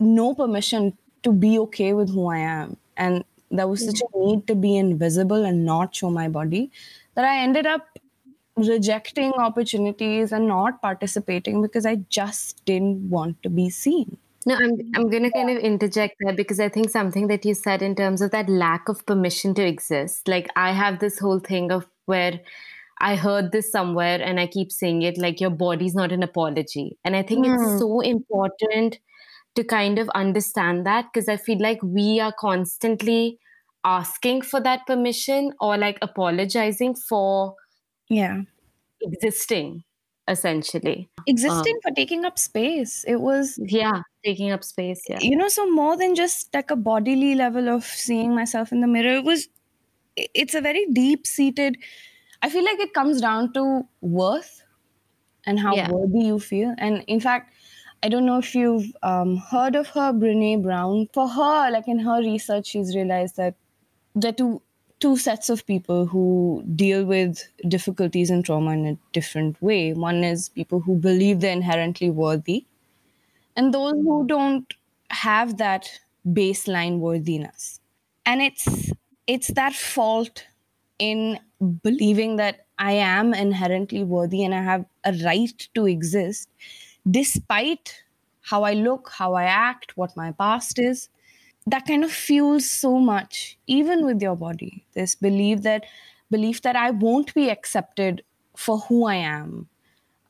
no 0.00 0.34
permission 0.34 0.96
to 1.22 1.32
be 1.32 1.58
okay 1.58 1.92
with 1.92 2.10
who 2.10 2.26
i 2.28 2.38
am. 2.38 2.76
And 2.96 3.24
there 3.50 3.68
was 3.68 3.84
such 3.84 4.00
a 4.00 4.18
need 4.18 4.46
to 4.46 4.54
be 4.54 4.76
invisible 4.76 5.44
and 5.44 5.64
not 5.64 5.94
show 5.94 6.10
my 6.10 6.28
body 6.28 6.70
that 7.14 7.24
i 7.24 7.38
ended 7.42 7.66
up 7.66 7.91
rejecting 8.56 9.32
opportunities 9.32 10.32
and 10.32 10.46
not 10.46 10.80
participating 10.82 11.62
because 11.62 11.86
i 11.86 11.96
just 12.08 12.64
didn't 12.64 13.08
want 13.08 13.42
to 13.42 13.50
be 13.50 13.70
seen 13.70 14.18
No, 14.50 14.54
I'm 14.62 14.72
I'm 14.96 15.08
going 15.10 15.22
to 15.26 15.30
kind 15.34 15.50
of 15.50 15.58
interject 15.66 16.16
there 16.20 16.32
because 16.38 16.60
I 16.62 16.68
think 16.68 16.90
something 16.92 17.28
that 17.28 17.44
you 17.48 17.54
said 17.58 17.82
in 17.88 17.94
terms 17.98 18.22
of 18.24 18.32
that 18.32 18.48
lack 18.48 18.88
of 18.92 19.04
permission 19.10 19.54
to 19.58 19.66
exist. 19.66 20.30
Like 20.32 20.48
I 20.62 20.72
have 20.78 20.98
this 21.02 21.20
whole 21.24 21.38
thing 21.48 21.70
of 21.76 21.86
where 22.06 22.40
I 23.02 23.16
heard 23.16 23.52
this 23.52 23.70
somewhere 23.70 24.22
and 24.22 24.38
I 24.38 24.46
keep 24.46 24.70
saying 24.70 25.02
it 25.02 25.18
like 25.18 25.40
your 25.40 25.50
body's 25.50 25.94
not 25.94 26.12
an 26.12 26.22
apology. 26.22 26.98
And 27.04 27.16
I 27.16 27.22
think 27.22 27.46
mm. 27.46 27.54
it's 27.54 27.72
hmm. 27.72 27.78
so 27.78 28.00
important 28.00 28.98
to 29.56 29.64
kind 29.64 29.98
of 29.98 30.08
understand 30.10 30.86
that 30.86 31.06
because 31.12 31.28
I 31.28 31.36
feel 31.36 31.58
like 31.58 31.82
we 31.82 32.20
are 32.20 32.32
constantly 32.32 33.38
asking 33.84 34.42
for 34.42 34.60
that 34.60 34.86
permission 34.86 35.52
or 35.60 35.76
like 35.76 35.98
apologizing 36.00 36.94
for 36.94 37.56
yeah. 38.12 38.42
Existing 39.00 39.84
essentially. 40.28 41.10
Existing 41.26 41.74
um, 41.74 41.80
for 41.82 41.90
taking 41.96 42.24
up 42.24 42.38
space. 42.38 43.04
It 43.08 43.20
was 43.20 43.58
yeah 43.60 44.02
taking 44.24 44.52
up 44.52 44.62
space 44.62 45.02
yeah. 45.08 45.18
You 45.20 45.36
know 45.36 45.48
so 45.48 45.68
more 45.70 45.96
than 45.96 46.14
just 46.14 46.54
like 46.54 46.70
a 46.70 46.76
bodily 46.76 47.34
level 47.34 47.68
of 47.68 47.84
seeing 47.84 48.34
myself 48.34 48.70
in 48.70 48.80
the 48.80 48.86
mirror 48.86 49.16
it 49.16 49.24
was 49.24 49.48
it's 50.16 50.54
a 50.54 50.60
very 50.60 50.86
deep 50.92 51.26
seated 51.26 51.76
i 52.42 52.48
feel 52.48 52.64
like 52.64 52.78
it 52.78 52.94
comes 52.94 53.20
down 53.20 53.52
to 53.54 53.82
worth 54.00 54.62
and 55.46 55.58
how 55.58 55.74
yeah. 55.74 55.90
worthy 55.90 56.26
you 56.26 56.38
feel. 56.38 56.74
And 56.78 57.04
in 57.06 57.20
fact 57.20 57.52
I 58.04 58.08
don't 58.08 58.26
know 58.26 58.38
if 58.38 58.52
you've 58.56 58.92
um, 59.04 59.36
heard 59.36 59.76
of 59.76 59.86
her, 59.90 60.12
Brene 60.12 60.60
Brown. 60.60 61.08
For 61.14 61.28
her, 61.28 61.70
like 61.70 61.86
in 61.86 62.00
her 62.00 62.18
research, 62.18 62.66
she's 62.66 62.96
realized 62.96 63.36
that 63.36 63.54
there 64.16 64.34
are 64.40 64.58
two 65.02 65.16
sets 65.16 65.50
of 65.50 65.66
people 65.66 66.06
who 66.06 66.62
deal 66.76 67.04
with 67.04 67.40
difficulties 67.68 68.30
and 68.30 68.44
trauma 68.44 68.72
in 68.72 68.86
a 68.86 68.98
different 69.12 69.60
way. 69.60 69.92
One 69.92 70.22
is 70.24 70.48
people 70.50 70.80
who 70.80 70.96
believe 70.96 71.40
they're 71.40 71.52
inherently 71.52 72.10
worthy, 72.10 72.66
and 73.56 73.74
those 73.74 73.94
who 73.94 74.26
don't 74.26 74.72
have 75.10 75.56
that 75.58 75.90
baseline 76.26 76.98
worthiness. 76.98 77.80
And 78.26 78.42
it's 78.42 78.92
it's 79.26 79.48
that 79.48 79.74
fault 79.74 80.44
in 80.98 81.38
believing 81.82 82.36
that 82.36 82.66
I 82.78 82.92
am 82.92 83.34
inherently 83.34 84.04
worthy 84.04 84.44
and 84.44 84.54
I 84.54 84.62
have 84.62 84.84
a 85.04 85.12
right 85.24 85.68
to 85.74 85.86
exist, 85.86 86.48
despite 87.10 88.02
how 88.42 88.62
I 88.64 88.74
look, 88.74 89.10
how 89.10 89.34
I 89.34 89.44
act, 89.44 89.96
what 89.96 90.16
my 90.16 90.32
past 90.32 90.78
is 90.78 91.08
that 91.66 91.86
kind 91.86 92.04
of 92.04 92.10
fuels 92.10 92.68
so 92.68 92.98
much 92.98 93.58
even 93.66 94.04
with 94.04 94.20
your 94.20 94.36
body. 94.36 94.84
This 94.94 95.14
belief 95.14 95.62
that 95.62 95.84
belief 96.30 96.62
that 96.62 96.76
i 96.76 96.90
won't 96.90 97.34
be 97.34 97.50
accepted 97.50 98.22
for 98.56 98.78
who 98.78 99.06
i 99.06 99.14
am. 99.14 99.68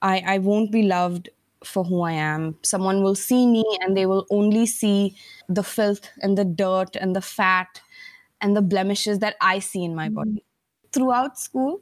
I 0.01 0.23
i 0.27 0.39
won't 0.39 0.73
be 0.73 0.83
loved 0.83 1.31
for 1.65 1.85
who 1.85 2.03
i 2.03 2.13
am. 2.13 2.57
Someone 2.63 3.03
will 3.03 3.15
see 3.15 3.47
me 3.47 3.65
and 3.81 3.97
they 3.97 4.07
will 4.07 4.27
only 4.31 4.67
see 4.67 5.17
the 5.49 5.63
filth 5.63 6.09
and 6.21 6.37
the 6.37 6.45
dirt 6.45 6.97
and 6.97 7.17
the 7.17 7.21
fat 7.21 7.81
and 8.41 8.57
the 8.57 8.63
blemishes 8.63 9.21
that 9.21 9.37
i 9.41 9.59
see 9.59 9.85
in 9.85 9.95
my 9.95 10.07
mm-hmm. 10.07 10.15
body. 10.15 10.45
Throughout 10.93 11.39
school 11.39 11.81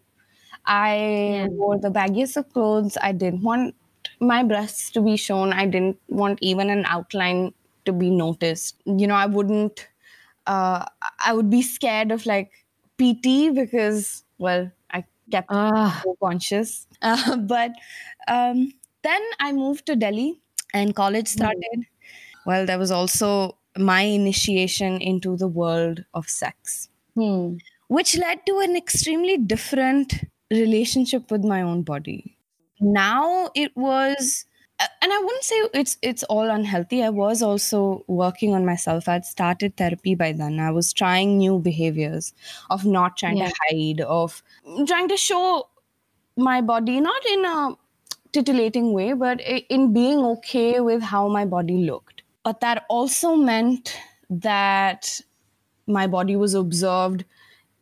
i 0.67 0.97
yeah. 0.97 1.47
wore 1.49 1.79
the 1.79 1.91
baggiest 1.91 2.37
of 2.37 2.53
clothes. 2.53 2.99
I 3.01 3.13
didn't 3.13 3.43
want 3.43 3.75
my 4.21 4.43
breasts 4.43 4.91
to 4.91 5.01
be 5.01 5.17
shown. 5.17 5.53
I 5.53 5.67
didn't 5.67 5.99
want 6.09 6.39
even 6.43 6.69
an 6.71 6.85
outline 6.87 7.55
to 7.85 7.93
be 7.93 8.11
noticed. 8.11 8.77
You 8.85 9.07
know, 9.07 9.15
I 9.15 9.27
wouldn't, 9.27 9.89
uh, 10.47 10.85
I 11.25 11.33
would 11.33 11.51
be 11.51 11.63
scared 11.63 12.11
of 12.11 12.27
like 12.27 12.51
PT 12.99 13.55
because, 13.55 14.25
well, 14.39 14.71
I 14.91 15.05
kept 15.31 15.49
uh. 15.51 16.01
so 16.03 16.17
conscious. 16.23 16.87
Uh, 17.03 17.37
but 17.49 17.73
um, 18.29 18.75
then 19.03 19.23
I 19.39 19.53
moved 19.53 19.87
to 19.87 19.97
Delhi 19.97 20.39
and 20.75 20.95
college 20.95 21.31
hmm. 21.31 21.39
started. 21.39 21.79
Mm. 21.79 21.87
Well, 22.45 22.67
there 22.67 22.79
was 22.79 22.91
also 22.91 23.57
my 23.79 24.03
initiation 24.03 25.01
into 25.01 25.37
the 25.37 25.49
world 25.49 26.05
of 26.13 26.29
sex, 26.29 26.91
mm. 27.17 27.59
which 27.89 28.19
led 28.19 28.45
to 28.47 28.59
an 28.59 28.77
extremely 28.77 29.39
different 29.39 30.25
relationship 30.51 31.31
with 31.31 31.45
my 31.45 31.63
own 31.63 31.83
body. 31.83 32.37
Now 32.81 33.51
it 33.55 33.77
was 33.77 34.45
Uh, 34.81 34.87
and 35.03 35.13
I 35.13 35.19
wouldn't 35.19 35.45
say 35.45 35.57
it's 35.75 35.99
it's 36.01 36.23
all 36.25 36.51
unhealthy. 36.51 37.03
I 37.03 37.11
was 37.11 37.43
also 37.43 38.05
working 38.07 38.55
on 38.55 38.65
myself. 38.65 39.09
I'd 39.09 39.27
started 39.27 39.77
therapy 39.77 40.15
by 40.15 40.33
then. 40.33 40.59
I 40.59 40.71
was 40.71 40.93
trying 40.93 41.37
new 41.39 41.59
behaviors 41.59 42.33
of 42.71 42.87
not 42.87 43.19
trying 43.19 43.37
yeah. 43.37 43.49
to 43.49 43.55
hide, 43.61 44.01
of 44.01 44.43
trying 44.87 45.09
to 45.09 45.17
show 45.17 45.69
my 46.37 46.61
body, 46.63 47.01
not 47.01 47.27
in 47.27 47.45
a 47.45 47.77
titillating 48.33 48.93
way, 48.95 49.13
but 49.13 49.41
in 49.41 49.93
being 49.93 50.21
okay 50.21 50.81
with 50.81 51.03
how 51.03 51.29
my 51.29 51.45
body 51.45 51.85
looked. 51.85 52.23
But 52.43 52.61
that 52.61 52.87
also 52.89 53.37
meant 53.37 53.95
that 54.31 55.21
my 55.87 56.07
body 56.07 56.37
was 56.37 56.55
observed 56.55 57.25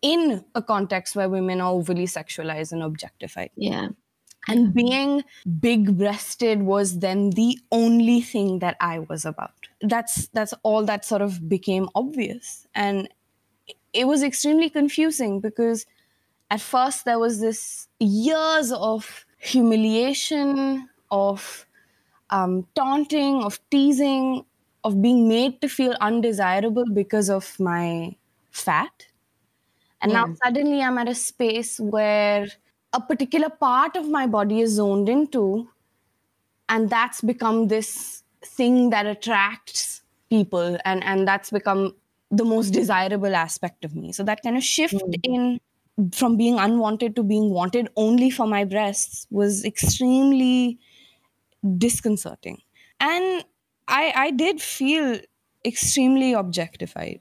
in 0.03 0.45
a 0.55 0.63
context 0.63 1.15
where 1.15 1.29
women 1.29 1.61
are 1.61 1.71
overly 1.71 2.07
sexualized 2.07 2.73
and 2.73 2.83
objectified. 2.83 3.51
Yeah 3.55 3.89
and 4.49 4.73
being 4.73 5.23
big 5.61 5.97
breasted 5.99 6.63
was 6.63 6.99
then 7.01 7.31
the 7.31 7.59
only 7.71 8.21
thing 8.21 8.59
that 8.61 8.77
i 8.81 8.99
was 8.99 9.25
about. 9.25 9.69
That's 9.81 10.29
that's 10.29 10.55
all 10.63 10.85
that 10.87 11.05
sort 11.05 11.23
of 11.23 11.49
became 11.49 11.89
obvious. 11.95 12.67
And 12.75 13.09
it 13.93 14.07
was 14.07 14.23
extremely 14.23 14.71
confusing 14.71 15.41
because 15.41 15.87
at 16.51 16.61
first 16.61 17.05
there 17.05 17.19
was 17.19 17.41
this 17.41 17.89
years 18.01 18.73
of 18.73 19.27
humiliation 19.39 20.89
of 21.11 21.67
um, 22.31 22.67
taunting 22.75 23.43
of 23.43 23.61
teasing 23.71 24.45
of 24.85 25.01
being 25.03 25.29
made 25.29 25.61
to 25.61 25.69
feel 25.69 25.95
undesirable 26.01 26.85
because 26.93 27.29
of 27.29 27.59
my 27.59 28.15
fat. 28.51 29.07
And 30.01 30.13
yeah. 30.13 30.25
now 30.25 30.35
suddenly 30.45 30.81
i'm 30.81 30.97
at 30.99 31.09
a 31.09 31.15
space 31.15 31.81
where 31.81 32.47
a 32.93 33.01
particular 33.01 33.51
part 33.51 33.97
of 33.97 34.09
my 34.09 34.27
body 34.27 34.61
is 34.61 34.73
zoned 34.73 35.09
into 35.09 35.69
and 36.69 36.91
that's 36.91 37.21
become 37.21 37.69
this 37.69 38.23
thing 38.45 38.91
that 38.91 39.07
attracts 39.07 40.03
people 40.31 40.79
and 40.85 41.03
and 41.05 41.27
that's 41.27 41.51
become 41.51 41.95
the 42.31 42.45
most 42.45 42.71
desirable 42.71 43.35
aspect 43.35 43.85
of 43.85 43.95
me 43.95 44.13
so 44.13 44.23
that 44.23 44.43
kind 44.43 44.57
of 44.57 44.63
shift 44.63 44.95
mm. 44.95 45.21
in 45.23 45.61
from 46.13 46.37
being 46.37 46.59
unwanted 46.59 47.17
to 47.17 47.23
being 47.23 47.51
wanted 47.51 47.89
only 47.97 48.31
for 48.31 48.47
my 48.47 48.65
breasts 48.65 49.27
was 49.31 49.65
extremely 49.65 50.79
disconcerting 51.77 52.59
and 53.01 53.45
i 53.89 54.13
i 54.15 54.31
did 54.31 54.61
feel 54.61 55.19
extremely 55.65 56.33
objectified 56.33 57.21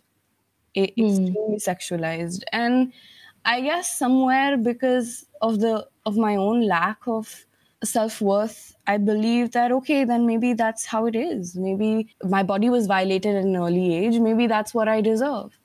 mm. 0.75 0.87
extremely 0.89 1.57
sexualized 1.57 2.43
and 2.51 2.93
I 3.47 3.61
guess 3.61 3.91
somewhere 3.97 4.57
because 4.57 5.25
of 5.41 5.59
the 5.59 5.87
of 6.05 6.17
my 6.17 6.35
own 6.35 6.65
lack 6.67 7.07
of 7.07 7.45
self-worth 7.83 8.75
i 8.87 8.97
believe 8.97 9.51
that 9.55 9.71
okay 9.71 10.03
then 10.03 10.25
maybe 10.25 10.53
that's 10.53 10.85
how 10.85 11.05
it 11.05 11.15
is. 11.15 11.55
Maybe 11.55 12.15
my 12.23 12.41
body 12.43 12.69
was 12.69 12.87
violated 12.87 13.35
at 13.35 13.43
an 13.43 13.55
early 13.55 13.95
age. 13.95 14.19
Maybe 14.19 14.47
that's 14.47 14.73
what 14.73 14.87
i 14.87 14.99
deserve 15.01 15.57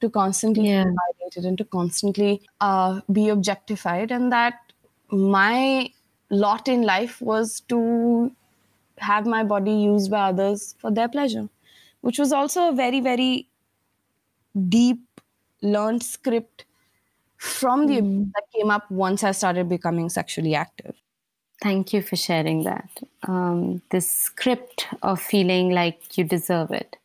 to 0.00 0.10
constantly 0.10 0.68
yeah. 0.68 0.84
be 0.84 0.96
violated 1.02 1.44
and 1.44 1.58
to 1.58 1.64
constantly 1.64 2.42
uh, 2.60 3.00
be 3.12 3.28
objectified. 3.28 4.10
And 4.10 4.32
that 4.32 4.54
my 5.10 5.90
lot 6.30 6.68
in 6.68 6.82
life 6.82 7.20
was 7.20 7.60
to 7.68 8.30
have 8.98 9.26
my 9.26 9.42
body 9.44 9.72
used 9.72 10.10
by 10.10 10.28
others 10.28 10.74
for 10.78 10.90
their 10.90 11.08
pleasure 11.08 11.48
which 12.00 12.18
was 12.18 12.32
also 12.32 12.68
a 12.68 12.72
very 12.72 13.00
very 13.00 13.48
deep 14.68 15.20
learned 15.62 16.02
script 16.02 16.64
from 17.38 17.86
the 17.86 18.00
mm. 18.00 18.30
that 18.34 18.42
came 18.54 18.70
up 18.70 18.90
once 18.90 19.22
I 19.24 19.32
started 19.32 19.68
becoming 19.68 20.08
sexually 20.08 20.54
active. 20.54 20.94
Thank 21.62 21.92
you 21.92 22.02
for 22.02 22.16
sharing 22.16 22.64
that. 22.64 22.90
Um, 23.26 23.82
the 23.90 24.00
script 24.00 24.86
of 25.02 25.20
feeling 25.20 25.70
like 25.70 26.16
you 26.16 26.24
deserve 26.24 26.70
it. 26.70 26.96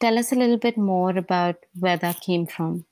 Tell 0.00 0.18
us 0.18 0.30
a 0.30 0.36
little 0.36 0.58
bit 0.58 0.76
more 0.76 1.16
about 1.16 1.56
where 1.78 1.96
that 1.96 2.20
came 2.20 2.46
from. 2.46 2.84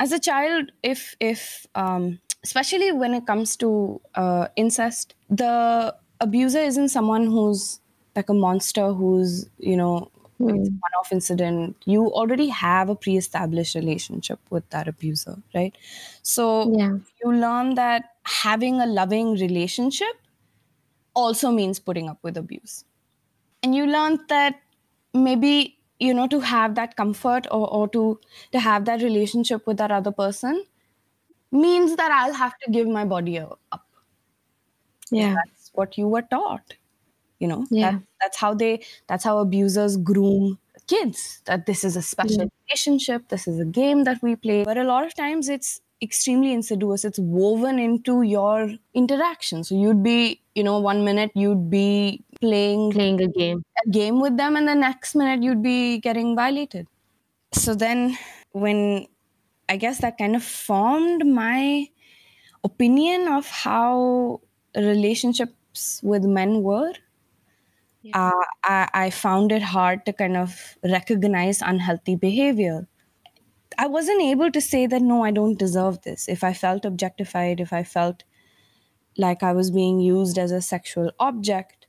As 0.00 0.10
a 0.12 0.18
child, 0.18 0.72
if 0.82 1.14
if 1.20 1.66
um, 1.74 2.20
especially 2.44 2.92
when 2.92 3.14
it 3.14 3.26
comes 3.26 3.56
to 3.56 4.00
uh, 4.14 4.48
incest, 4.56 5.14
the 5.28 5.94
abuser 6.20 6.58
isn't 6.58 6.88
someone 6.88 7.26
who's 7.26 7.80
like 8.16 8.28
a 8.28 8.34
monster 8.34 8.92
who's 8.92 9.48
you 9.58 9.76
know. 9.76 10.10
Hmm. 10.38 10.50
it's 10.50 10.68
a 10.68 10.72
one-off 10.72 11.12
incident. 11.12 11.76
You 11.84 12.06
already 12.12 12.48
have 12.48 12.88
a 12.88 12.94
pre-established 12.94 13.74
relationship 13.74 14.38
with 14.50 14.68
that 14.70 14.88
abuser 14.88 15.36
right? 15.54 15.76
So 16.22 16.72
yeah. 16.76 16.98
you 17.22 17.32
learn 17.32 17.74
that 17.74 18.04
having 18.24 18.80
a 18.80 18.86
loving 18.86 19.32
relationship 19.32 20.14
also 21.14 21.50
means 21.50 21.80
putting 21.80 22.08
up 22.08 22.18
with 22.22 22.36
abuse. 22.36 22.84
And 23.62 23.74
you 23.74 23.86
learn 23.86 24.20
that 24.28 24.60
maybe 25.12 25.76
you 25.98 26.14
know 26.14 26.28
to 26.28 26.40
have 26.40 26.76
that 26.76 26.96
comfort 26.96 27.46
or, 27.50 27.68
or 27.68 27.88
to 27.88 28.20
to 28.52 28.60
have 28.60 28.84
that 28.84 29.02
relationship 29.02 29.66
with 29.66 29.78
that 29.78 29.90
other 29.90 30.12
person 30.12 30.64
means 31.50 31.96
that 31.96 32.12
i'll 32.12 32.34
have 32.34 32.56
to 32.58 32.70
give 32.70 32.86
my 32.86 33.04
body 33.04 33.38
up. 33.38 33.60
Yeah. 35.10 35.34
That's 35.34 35.70
what 35.72 35.96
you 35.98 36.06
were 36.06 36.22
taught 36.22 36.74
you 37.38 37.48
know? 37.48 37.66
Yeah. 37.70 37.92
that, 37.92 38.02
that's 38.20 38.36
how 38.36 38.54
they 38.54 38.84
that's 39.06 39.24
how 39.24 39.38
abusers 39.38 39.96
groom 39.96 40.58
kids 40.86 41.42
that 41.44 41.66
this 41.66 41.84
is 41.84 41.96
a 41.96 42.02
special 42.02 42.44
yeah. 42.44 42.48
relationship 42.66 43.28
this 43.28 43.46
is 43.46 43.60
a 43.60 43.64
game 43.64 44.04
that 44.04 44.22
we 44.22 44.36
play. 44.36 44.64
But 44.64 44.78
a 44.78 44.84
lot 44.84 45.04
of 45.04 45.14
times 45.14 45.48
it's 45.48 45.80
extremely 46.00 46.52
insidious 46.52 47.04
it's 47.04 47.18
woven 47.18 47.78
into 47.78 48.22
your 48.22 48.70
interaction. 48.94 49.64
So 49.64 49.74
you'd 49.74 50.02
be 50.02 50.40
you 50.54 50.62
know 50.64 50.78
one 50.78 51.04
minute 51.04 51.30
you'd 51.34 51.70
be 51.70 52.24
playing 52.40 52.92
playing 52.92 53.20
a 53.20 53.28
game. 53.28 53.64
a 53.86 53.90
game 53.90 54.20
with 54.20 54.36
them 54.36 54.56
and 54.56 54.68
the 54.68 54.74
next 54.74 55.14
minute 55.14 55.42
you'd 55.42 55.62
be 55.62 55.98
getting 55.98 56.36
violated. 56.36 56.86
So 57.52 57.74
then 57.74 58.16
when 58.52 59.06
i 59.68 59.76
guess 59.76 59.98
that 59.98 60.18
kind 60.18 60.34
of 60.34 60.42
formed 60.42 61.26
my 61.26 61.86
opinion 62.64 63.28
of 63.28 63.46
how 63.48 64.40
relationships 64.76 66.00
with 66.02 66.24
men 66.24 66.62
were 66.62 66.92
uh, 68.14 68.32
I, 68.64 68.88
I 68.94 69.10
found 69.10 69.52
it 69.52 69.62
hard 69.62 70.06
to 70.06 70.12
kind 70.12 70.36
of 70.36 70.76
recognize 70.82 71.62
unhealthy 71.62 72.16
behavior 72.16 72.86
I 73.78 73.86
wasn't 73.86 74.22
able 74.22 74.50
to 74.50 74.60
say 74.60 74.86
that 74.86 75.02
no, 75.02 75.22
I 75.24 75.30
don't 75.30 75.58
deserve 75.58 76.02
this. 76.02 76.28
If 76.28 76.42
I 76.42 76.52
felt 76.52 76.84
objectified, 76.84 77.60
if 77.60 77.72
I 77.72 77.84
felt 77.84 78.24
like 79.16 79.42
I 79.42 79.52
was 79.52 79.70
being 79.70 80.00
used 80.00 80.36
as 80.36 80.50
a 80.50 80.60
sexual 80.60 81.12
object, 81.20 81.86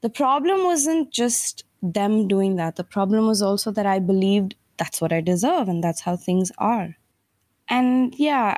the 0.00 0.10
problem 0.10 0.64
wasn't 0.64 1.12
just 1.12 1.64
them 1.82 2.26
doing 2.26 2.56
that. 2.56 2.76
The 2.76 2.84
problem 2.84 3.26
was 3.26 3.42
also 3.42 3.70
that 3.72 3.86
I 3.86 4.00
believed 4.00 4.56
that's 4.76 5.00
what 5.00 5.12
I 5.12 5.20
deserve 5.20 5.68
and 5.68 5.84
that's 5.84 6.00
how 6.00 6.16
things 6.16 6.50
are. 6.58 6.96
And 7.68 8.12
yeah, 8.18 8.56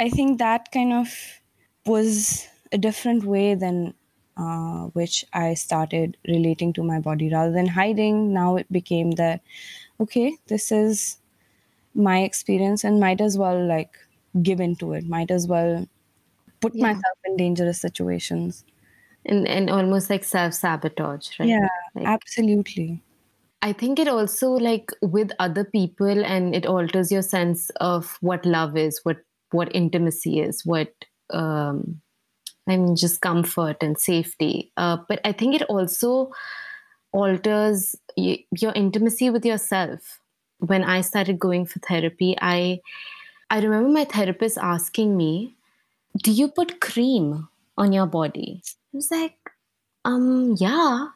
I 0.00 0.08
think 0.08 0.38
that 0.38 0.72
kind 0.72 0.94
of 0.94 1.14
was 1.84 2.46
a 2.72 2.78
different 2.78 3.24
way 3.24 3.54
than 3.54 3.92
uh, 4.36 4.86
which 4.98 5.24
I 5.32 5.54
started 5.54 6.16
relating 6.28 6.72
to 6.74 6.82
my 6.84 7.00
body 7.00 7.30
rather 7.32 7.52
than 7.52 7.66
hiding. 7.66 8.32
Now 8.32 8.56
it 8.56 8.70
became 8.72 9.12
that, 9.12 9.42
okay, 10.00 10.36
this 10.48 10.72
is 10.72 11.18
my 11.94 12.22
experience 12.22 12.84
and 12.84 13.00
might 13.00 13.20
as 13.20 13.38
well 13.38 13.66
like 13.66 13.98
give 14.42 14.60
into 14.60 14.92
it 14.94 15.04
might 15.06 15.30
as 15.30 15.46
well 15.46 15.86
put 16.60 16.74
Yeah. 16.74 16.82
myself 16.82 17.18
in 17.24 17.36
dangerous 17.36 17.80
situations 17.80 18.64
and 19.26 19.48
and 19.48 19.70
almost 19.70 20.10
like 20.10 20.24
self-sabotage 20.24 21.38
right 21.40 21.48
yeah 21.48 21.68
Like- 21.94 22.06
absolutely 22.06 23.02
I 23.62 23.72
think 23.72 23.98
it 23.98 24.08
also 24.08 24.50
like 24.50 24.90
with 25.02 25.30
other 25.38 25.64
people 25.64 26.24
and 26.24 26.54
it 26.54 26.66
alters 26.66 27.12
your 27.12 27.22
sense 27.22 27.70
of 27.80 28.18
what 28.20 28.44
love 28.44 28.76
is, 28.76 29.00
what 29.04 29.18
what 29.52 29.74
intimacy 29.74 30.40
is, 30.40 30.66
what 30.66 30.92
um 31.30 32.01
I 32.68 32.76
mean 32.76 32.96
just 32.96 33.20
comfort 33.20 33.78
and 33.82 33.98
safety. 33.98 34.72
Uh, 34.76 34.98
but 35.08 35.20
I 35.24 35.32
think 35.32 35.54
it 35.54 35.62
also 35.64 36.32
alters 37.12 37.96
y- 38.16 38.44
your 38.52 38.72
intimacy 38.72 39.30
with 39.30 39.44
yourself. 39.44 40.20
When 40.58 40.84
I 40.84 41.00
started 41.02 41.38
going 41.38 41.66
for 41.66 41.80
therapy, 41.80 42.36
I 42.40 42.80
I 43.50 43.60
remember 43.60 43.90
my 43.90 44.04
therapist 44.04 44.58
asking 44.58 45.16
me, 45.16 45.56
"Do 46.22 46.32
you 46.32 46.48
put 46.48 46.80
cream 46.80 47.48
on 47.78 47.92
your 47.92 48.06
body?" 48.06 48.62
I 48.94 48.96
was 48.96 49.10
like, 49.10 49.38
"Um, 50.04 50.54
yeah. 50.58 51.08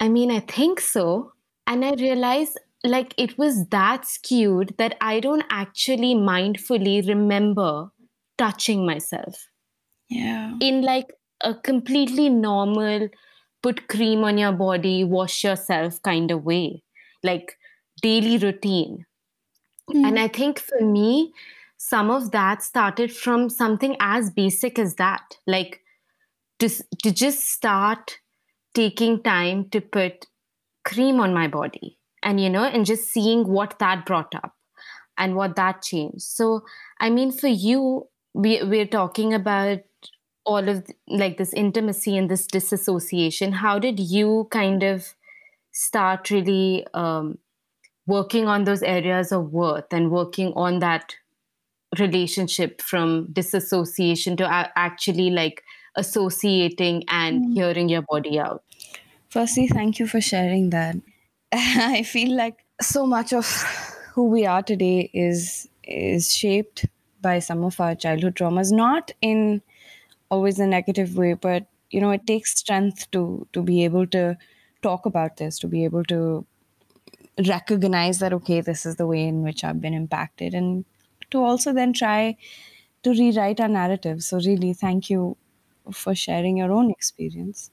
I 0.00 0.08
mean, 0.08 0.30
I 0.30 0.40
think 0.40 0.80
so." 0.80 1.32
and 1.66 1.84
i 1.84 1.92
realized 1.94 2.58
like 2.84 3.14
it 3.16 3.38
was 3.38 3.66
that 3.68 4.06
skewed 4.06 4.74
that 4.78 4.96
i 5.00 5.20
don't 5.20 5.44
actually 5.50 6.14
mindfully 6.14 6.96
remember 7.08 7.90
touching 8.36 8.84
myself 8.86 9.48
yeah. 10.08 10.54
In 10.60 10.82
like 10.82 11.12
a 11.40 11.54
completely 11.54 12.28
normal 12.28 13.08
put 13.62 13.88
cream 13.88 14.24
on 14.24 14.38
your 14.38 14.52
body 14.52 15.04
wash 15.04 15.44
yourself 15.44 16.00
kind 16.02 16.30
of 16.30 16.44
way. 16.44 16.82
Like 17.22 17.58
daily 18.02 18.38
routine. 18.38 19.06
And 19.88 20.18
i 20.18 20.28
mm-hmm. 20.28 20.34
think 20.34 20.58
for 20.58 20.80
me 20.80 21.32
some 21.76 22.10
of 22.10 22.30
that 22.30 22.62
started 22.62 23.14
from 23.14 23.50
something 23.50 23.96
as 24.00 24.30
basic 24.30 24.78
as 24.78 24.94
that. 24.94 25.36
Like 25.46 25.80
to, 26.58 26.68
to 27.02 27.10
just 27.10 27.50
start 27.50 28.18
taking 28.74 29.22
time 29.22 29.68
to 29.70 29.80
put 29.80 30.26
cream 30.84 31.20
on 31.20 31.34
my 31.34 31.48
body 31.48 31.98
and 32.22 32.40
you 32.40 32.50
know 32.50 32.64
and 32.64 32.84
just 32.86 33.10
seeing 33.10 33.46
what 33.46 33.78
that 33.78 34.04
brought 34.06 34.34
up 34.34 34.54
and 35.16 35.36
what 35.36 35.56
that 35.56 35.82
changed. 35.82 36.22
So 36.22 36.64
i 37.00 37.10
mean 37.10 37.32
for 37.32 37.48
you 37.48 38.08
we, 38.34 38.62
we're 38.64 38.86
talking 38.86 39.32
about 39.32 39.78
all 40.44 40.68
of 40.68 40.86
like 41.08 41.36
this 41.38 41.52
intimacy 41.52 42.16
and 42.16 42.30
this 42.30 42.46
disassociation 42.46 43.52
how 43.52 43.78
did 43.78 43.98
you 43.98 44.46
kind 44.50 44.82
of 44.82 45.14
start 45.74 46.30
really 46.30 46.86
um, 46.94 47.36
working 48.06 48.46
on 48.46 48.64
those 48.64 48.82
areas 48.82 49.32
of 49.32 49.52
worth 49.52 49.92
and 49.92 50.10
working 50.10 50.52
on 50.54 50.78
that 50.78 51.16
relationship 51.98 52.80
from 52.80 53.28
disassociation 53.32 54.36
to 54.36 54.44
a- 54.44 54.72
actually 54.76 55.30
like 55.30 55.62
associating 55.96 57.04
and 57.08 57.54
hearing 57.54 57.88
your 57.88 58.02
body 58.02 58.38
out? 58.38 58.62
Firstly 59.28 59.66
thank 59.66 59.98
you 59.98 60.06
for 60.06 60.20
sharing 60.20 60.70
that. 60.70 60.96
I 61.52 62.02
feel 62.02 62.36
like 62.36 62.64
so 62.80 63.06
much 63.06 63.32
of 63.32 63.46
who 64.12 64.28
we 64.28 64.46
are 64.46 64.62
today 64.62 65.10
is 65.12 65.68
is 65.82 66.34
shaped 66.34 66.86
by 67.20 67.38
some 67.38 67.64
of 67.64 67.80
our 67.80 67.94
childhood 67.94 68.36
traumas 68.36 68.72
not 68.72 69.10
in 69.20 69.60
always 70.30 70.58
a 70.58 70.66
negative 70.66 71.16
way 71.16 71.34
but 71.34 71.66
you 71.90 72.00
know 72.00 72.10
it 72.10 72.26
takes 72.26 72.56
strength 72.58 73.10
to 73.10 73.46
to 73.52 73.62
be 73.62 73.84
able 73.84 74.06
to 74.06 74.36
talk 74.82 75.06
about 75.06 75.36
this 75.36 75.58
to 75.58 75.68
be 75.68 75.84
able 75.84 76.04
to 76.04 76.46
recognize 77.48 78.18
that 78.20 78.32
okay 78.32 78.60
this 78.60 78.86
is 78.86 78.96
the 78.96 79.06
way 79.06 79.22
in 79.26 79.42
which 79.42 79.64
i've 79.64 79.80
been 79.80 79.94
impacted 79.94 80.54
and 80.54 80.84
to 81.30 81.38
also 81.42 81.72
then 81.72 81.92
try 81.92 82.36
to 83.02 83.10
rewrite 83.10 83.60
our 83.60 83.68
narrative 83.68 84.22
so 84.22 84.38
really 84.38 84.72
thank 84.72 85.10
you 85.10 85.36
for 85.92 86.14
sharing 86.14 86.56
your 86.58 86.72
own 86.72 86.90
experience 86.90 87.70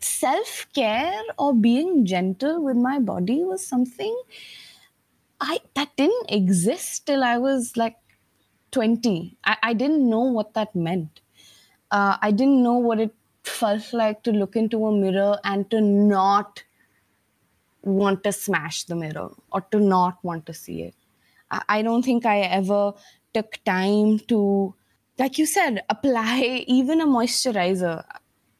self 0.00 0.66
care 0.74 1.22
or 1.38 1.54
being 1.54 2.04
gentle 2.06 2.62
with 2.62 2.76
my 2.76 2.98
body 2.98 3.44
was 3.44 3.66
something 3.66 4.14
I 5.40 5.60
that 5.74 5.96
didn't 5.96 6.30
exist 6.30 7.06
till 7.06 7.24
I 7.24 7.38
was 7.38 7.76
like 7.76 7.96
20. 8.70 9.36
I, 9.44 9.56
I 9.62 9.72
didn't 9.74 10.08
know 10.08 10.20
what 10.22 10.54
that 10.54 10.74
meant. 10.74 11.20
Uh, 11.90 12.16
I 12.22 12.30
didn't 12.30 12.62
know 12.62 12.76
what 12.78 13.00
it 13.00 13.14
felt 13.44 13.92
like 13.92 14.22
to 14.24 14.32
look 14.32 14.56
into 14.56 14.86
a 14.86 14.92
mirror 14.92 15.38
and 15.44 15.70
to 15.70 15.80
not 15.80 16.62
want 17.82 18.22
to 18.24 18.32
smash 18.32 18.84
the 18.84 18.94
mirror 18.96 19.30
or 19.52 19.60
to 19.72 19.80
not 19.80 20.22
want 20.22 20.46
to 20.46 20.54
see 20.54 20.82
it. 20.82 20.94
I, 21.50 21.62
I 21.68 21.82
don't 21.82 22.02
think 22.04 22.26
I 22.26 22.40
ever 22.40 22.92
took 23.34 23.58
time 23.64 24.18
to, 24.28 24.74
like 25.18 25.38
you 25.38 25.46
said, 25.46 25.82
apply 25.88 26.64
even 26.66 27.00
a 27.00 27.06
moisturizer. 27.06 28.04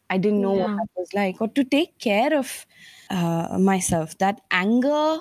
I 0.09 0.19
didn't 0.19 0.41
know 0.41 0.55
what 0.55 0.71
Yeah. 0.71 0.77
that 0.77 0.89
was 0.97 1.13
like, 1.15 1.41
or 1.41 1.49
to 1.49 1.65
take 1.65 1.99
care 1.99 2.37
of 2.37 2.67
uh, 3.11 3.59
myself. 3.61 4.19
That 4.19 4.41
anger 4.51 5.19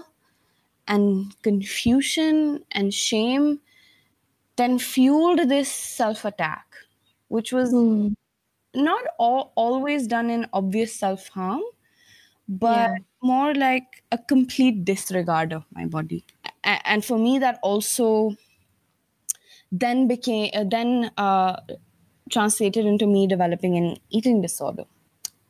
and 0.87 1.35
confusion 1.43 2.65
and 2.71 2.93
shame 2.93 3.61
then 4.57 4.77
fueled 4.79 5.49
this 5.49 5.71
self 5.71 6.25
attack, 6.25 6.68
which 7.29 7.53
was 7.53 7.75
not 8.75 9.05
all, 9.19 9.53
always 9.55 10.07
done 10.07 10.29
in 10.29 10.47
obvious 10.53 10.95
self 10.95 11.27
harm, 11.29 11.61
but 12.49 12.89
Yeah. 12.89 12.97
more 13.23 13.53
like 13.55 14.03
a 14.11 14.17
complete 14.17 14.85
disregard 14.85 15.53
of 15.53 15.65
my 15.71 15.85
body. 15.85 16.25
A- 16.63 16.87
and 16.87 17.03
for 17.03 17.17
me, 17.17 17.39
that 17.39 17.59
also 17.63 18.35
then 19.71 20.07
became 20.07 20.49
uh, 20.53 20.63
then 20.63 21.11
uh, 21.17 21.59
translated 22.29 22.85
into 22.85 23.07
me 23.07 23.27
developing 23.27 23.77
an 23.77 23.97
eating 24.09 24.41
disorder 24.41 24.85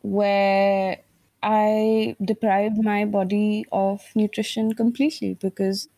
where 0.01 0.99
I 1.43 2.15
deprived 2.23 2.83
my 2.83 3.05
body 3.05 3.65
of 3.71 4.03
nutrition 4.15 4.73
completely 4.73 5.35
because, 5.35 5.89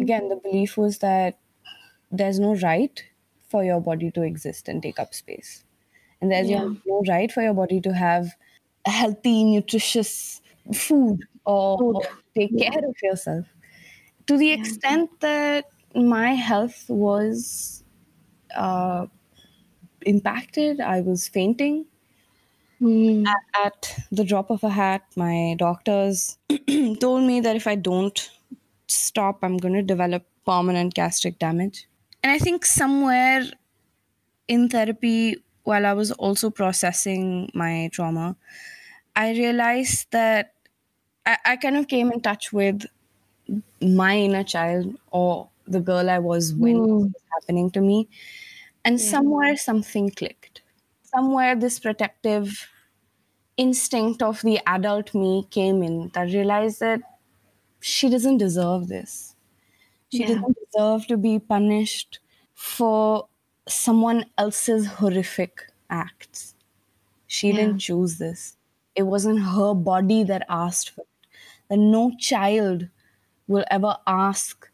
again, 0.00 0.28
the 0.28 0.36
belief 0.36 0.76
was 0.76 0.98
that 1.00 1.38
there's 2.10 2.40
no 2.40 2.56
right 2.56 3.04
for 3.52 3.64
your 3.64 3.80
body 3.80 4.10
to 4.12 4.22
exist 4.22 4.68
and 4.68 4.82
take 4.82 4.98
up 5.04 5.14
space. 5.14 5.64
And 6.20 6.32
there's 6.32 6.50
Yeah. 6.50 6.68
no 6.86 7.02
right 7.08 7.32
for 7.32 7.42
your 7.42 7.54
body 7.54 7.80
to 7.82 7.94
have 7.94 8.34
healthy, 8.86 9.44
nutritious 9.44 10.42
food 10.74 11.20
or, 11.44 11.82
or 11.94 12.02
take 12.36 12.56
care 12.58 12.84
of 12.90 12.96
yourself. 13.02 13.46
To 14.28 14.36
the 14.38 14.52
extent 14.52 15.10
that 15.20 15.66
my 15.94 16.34
health 16.34 16.84
was 16.88 17.84
uh, 18.56 19.06
impacted, 20.06 20.80
I 20.80 21.00
was 21.02 21.28
fainting 21.28 21.86
at, 23.26 23.64
at 23.66 23.98
the 24.10 24.24
drop 24.24 24.50
of 24.50 24.62
a 24.64 24.70
hat, 24.70 25.02
my 25.16 25.54
doctors 25.58 26.38
told 27.00 27.24
me 27.24 27.40
that 27.40 27.56
if 27.56 27.66
I 27.66 27.74
don't 27.74 28.30
stop, 28.88 29.38
I'm 29.42 29.56
going 29.56 29.74
to 29.74 29.82
develop 29.82 30.24
permanent 30.46 30.94
gastric 30.94 31.38
damage. 31.38 31.86
And 32.22 32.32
I 32.32 32.38
think 32.38 32.64
somewhere 32.64 33.44
in 34.48 34.68
therapy, 34.68 35.36
while 35.64 35.86
I 35.86 35.92
was 35.92 36.10
also 36.12 36.50
processing 36.50 37.50
my 37.54 37.88
trauma, 37.92 38.36
I 39.16 39.32
realized 39.32 40.08
that 40.12 40.54
I, 41.26 41.38
I 41.46 41.56
kind 41.56 41.76
of 41.76 41.88
came 41.88 42.12
in 42.12 42.20
touch 42.20 42.52
with 42.52 42.84
my 43.80 44.16
inner 44.18 44.44
child 44.44 44.96
or 45.10 45.50
the 45.66 45.80
girl 45.80 46.10
I 46.10 46.18
was 46.18 46.54
when 46.54 46.78
Mm. 46.78 47.12
was 47.12 47.22
happening 47.34 47.70
to 47.72 47.80
me. 47.80 48.08
And 48.84 49.00
Yeah. 49.00 49.02
somewhere 49.02 49.56
something 49.56 50.10
clicked. 50.10 50.62
Somewhere 51.02 51.56
this 51.56 51.80
protective 51.80 52.68
instinct 53.56 54.22
of 54.22 54.42
the 54.42 54.60
adult 54.66 55.14
me 55.14 55.46
came 55.50 55.82
in 55.82 56.10
that 56.10 56.24
realized 56.32 56.80
that 56.80 57.00
she 57.80 58.10
doesn't 58.10 58.38
deserve 58.38 58.88
this. 58.88 59.31
She 60.12 60.24
Yeah. 60.24 60.26
doesn't 60.26 60.56
deserve 60.64 61.06
to 61.08 61.16
be 61.16 61.38
punished 61.38 62.20
for 62.54 63.28
someone 63.68 64.26
else's 64.38 64.86
horrific 64.98 65.72
acts. 65.90 66.54
She 67.26 67.52
Yeah. 67.52 67.54
didn't 67.54 67.80
choose 67.80 68.18
this. 68.18 68.56
It 68.96 69.04
wasn't 69.04 69.40
her 69.42 69.74
body 69.74 70.24
that 70.24 70.46
asked 70.48 70.90
for 70.90 71.02
it. 71.02 71.28
And 71.70 71.92
no 71.92 72.12
child 72.18 72.88
will 73.48 73.64
ever 73.70 73.98
ask 74.06 74.70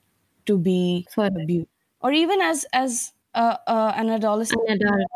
to 0.47 0.59
be 0.59 1.09
For 1.11 1.27
abused. 1.27 1.69
Or 2.01 2.13
even 2.13 2.41
as 2.41 2.65
as 2.73 3.13
uh, 3.35 3.57
uh, 3.67 3.93
an 3.97 4.11
adolescent, 4.11 4.63
An 4.67 4.83
adult. 4.83 5.11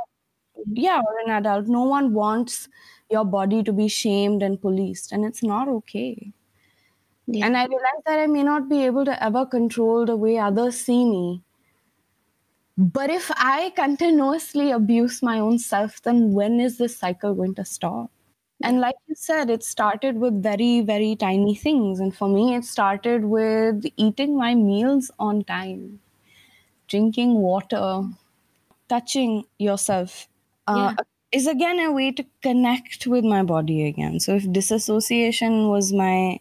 yeah, 0.74 1.00
or 1.00 1.18
an 1.20 1.30
adult, 1.30 1.66
no 1.66 1.84
one 1.84 2.12
wants 2.14 2.68
your 3.10 3.24
body 3.24 3.62
to 3.62 3.72
be 3.72 3.88
shamed 3.88 4.42
and 4.42 4.60
policed, 4.60 5.12
and 5.12 5.24
it's 5.24 5.42
not 5.42 5.68
okay. 5.68 6.32
Yeah. 7.26 7.46
And 7.46 7.56
I 7.56 7.66
realize 7.66 8.02
that 8.06 8.18
I 8.18 8.26
may 8.26 8.42
not 8.42 8.68
be 8.68 8.84
able 8.84 9.04
to 9.04 9.22
ever 9.22 9.46
control 9.46 10.06
the 10.06 10.16
way 10.16 10.38
others 10.38 10.78
see 10.78 11.04
me. 11.04 11.42
But 12.76 13.10
if 13.10 13.30
I 13.36 13.70
continuously 13.76 14.70
abuse 14.70 15.22
my 15.22 15.38
own 15.38 15.58
self, 15.58 16.02
then 16.02 16.32
when 16.32 16.58
is 16.58 16.78
this 16.78 16.96
cycle 16.96 17.34
going 17.34 17.54
to 17.56 17.64
stop? 17.64 18.10
And 18.64 18.80
like 18.80 18.94
you 19.08 19.14
said, 19.16 19.50
it 19.50 19.64
started 19.64 20.18
with 20.18 20.42
very, 20.42 20.82
very 20.82 21.16
tiny 21.16 21.54
things. 21.54 21.98
And 22.00 22.14
for 22.14 22.28
me, 22.28 22.54
it 22.54 22.64
started 22.64 23.24
with 23.24 23.84
eating 23.96 24.36
my 24.36 24.54
meals 24.54 25.10
on 25.18 25.42
time, 25.44 26.00
drinking 26.86 27.34
water, 27.34 28.04
touching 28.88 29.44
yourself. 29.58 30.28
Uh, 30.66 30.94
Is 31.32 31.46
again 31.46 31.78
a 31.80 31.90
way 31.90 32.12
to 32.12 32.24
connect 32.42 33.06
with 33.06 33.24
my 33.24 33.42
body 33.42 33.86
again. 33.86 34.20
So 34.20 34.36
if 34.36 34.50
disassociation 34.52 35.68
was 35.68 35.92
my 35.92 36.38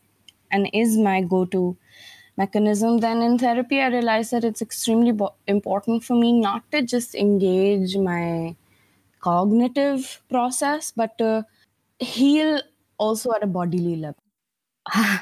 and 0.52 0.70
is 0.74 0.98
my 0.98 1.22
go-to 1.22 1.78
mechanism 2.38 3.00
then 3.00 3.22
in 3.22 3.38
therapy 3.38 3.82
i 3.82 3.88
realized 3.88 4.32
that 4.32 4.44
it's 4.44 4.62
extremely 4.62 5.12
bo- 5.12 5.34
important 5.48 6.04
for 6.04 6.16
me 6.16 6.32
not 6.34 6.64
to 6.72 6.82
just 6.82 7.16
engage 7.16 7.96
my 7.98 8.56
cognitive 9.22 10.22
process 10.30 10.92
but 10.92 11.18
to 11.18 11.46
heal 12.00 12.62
also 12.98 13.32
at 13.34 13.44
a 13.44 13.48
bodily 13.48 13.96
level. 13.96 14.24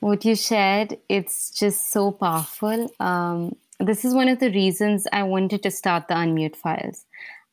What 0.00 0.24
you 0.24 0.34
shared 0.34 0.98
it's 1.08 1.50
just 1.50 1.92
so 1.92 2.10
powerful. 2.10 2.90
Um, 3.00 3.56
this 3.78 4.04
is 4.04 4.14
one 4.14 4.28
of 4.28 4.38
the 4.40 4.50
reasons 4.50 5.06
i 5.12 5.22
wanted 5.22 5.62
to 5.62 5.70
start 5.70 6.08
the 6.08 6.14
unmute 6.14 6.56
files. 6.56 7.04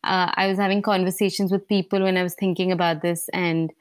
Uh, 0.03 0.31
i 0.35 0.47
was 0.47 0.57
having 0.57 0.81
conversations 0.81 1.51
with 1.51 1.67
people 1.67 2.01
when 2.01 2.17
i 2.17 2.23
was 2.23 2.35
thinking 2.35 2.71
about 2.71 3.01
this 3.01 3.29
and 3.29 3.71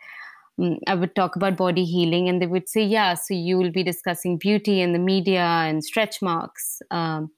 i 0.86 0.94
would 0.94 1.14
talk 1.14 1.36
about 1.36 1.56
body 1.56 1.84
healing 1.84 2.28
and 2.28 2.40
they 2.40 2.46
would 2.46 2.68
say 2.68 2.82
yeah 2.82 3.14
so 3.14 3.34
you 3.34 3.58
will 3.58 3.70
be 3.70 3.82
discussing 3.82 4.38
beauty 4.38 4.80
and 4.80 4.94
the 4.94 4.98
media 4.98 5.42
and 5.42 5.84
stretch 5.84 6.20
marks 6.22 6.80
um, 6.90 7.30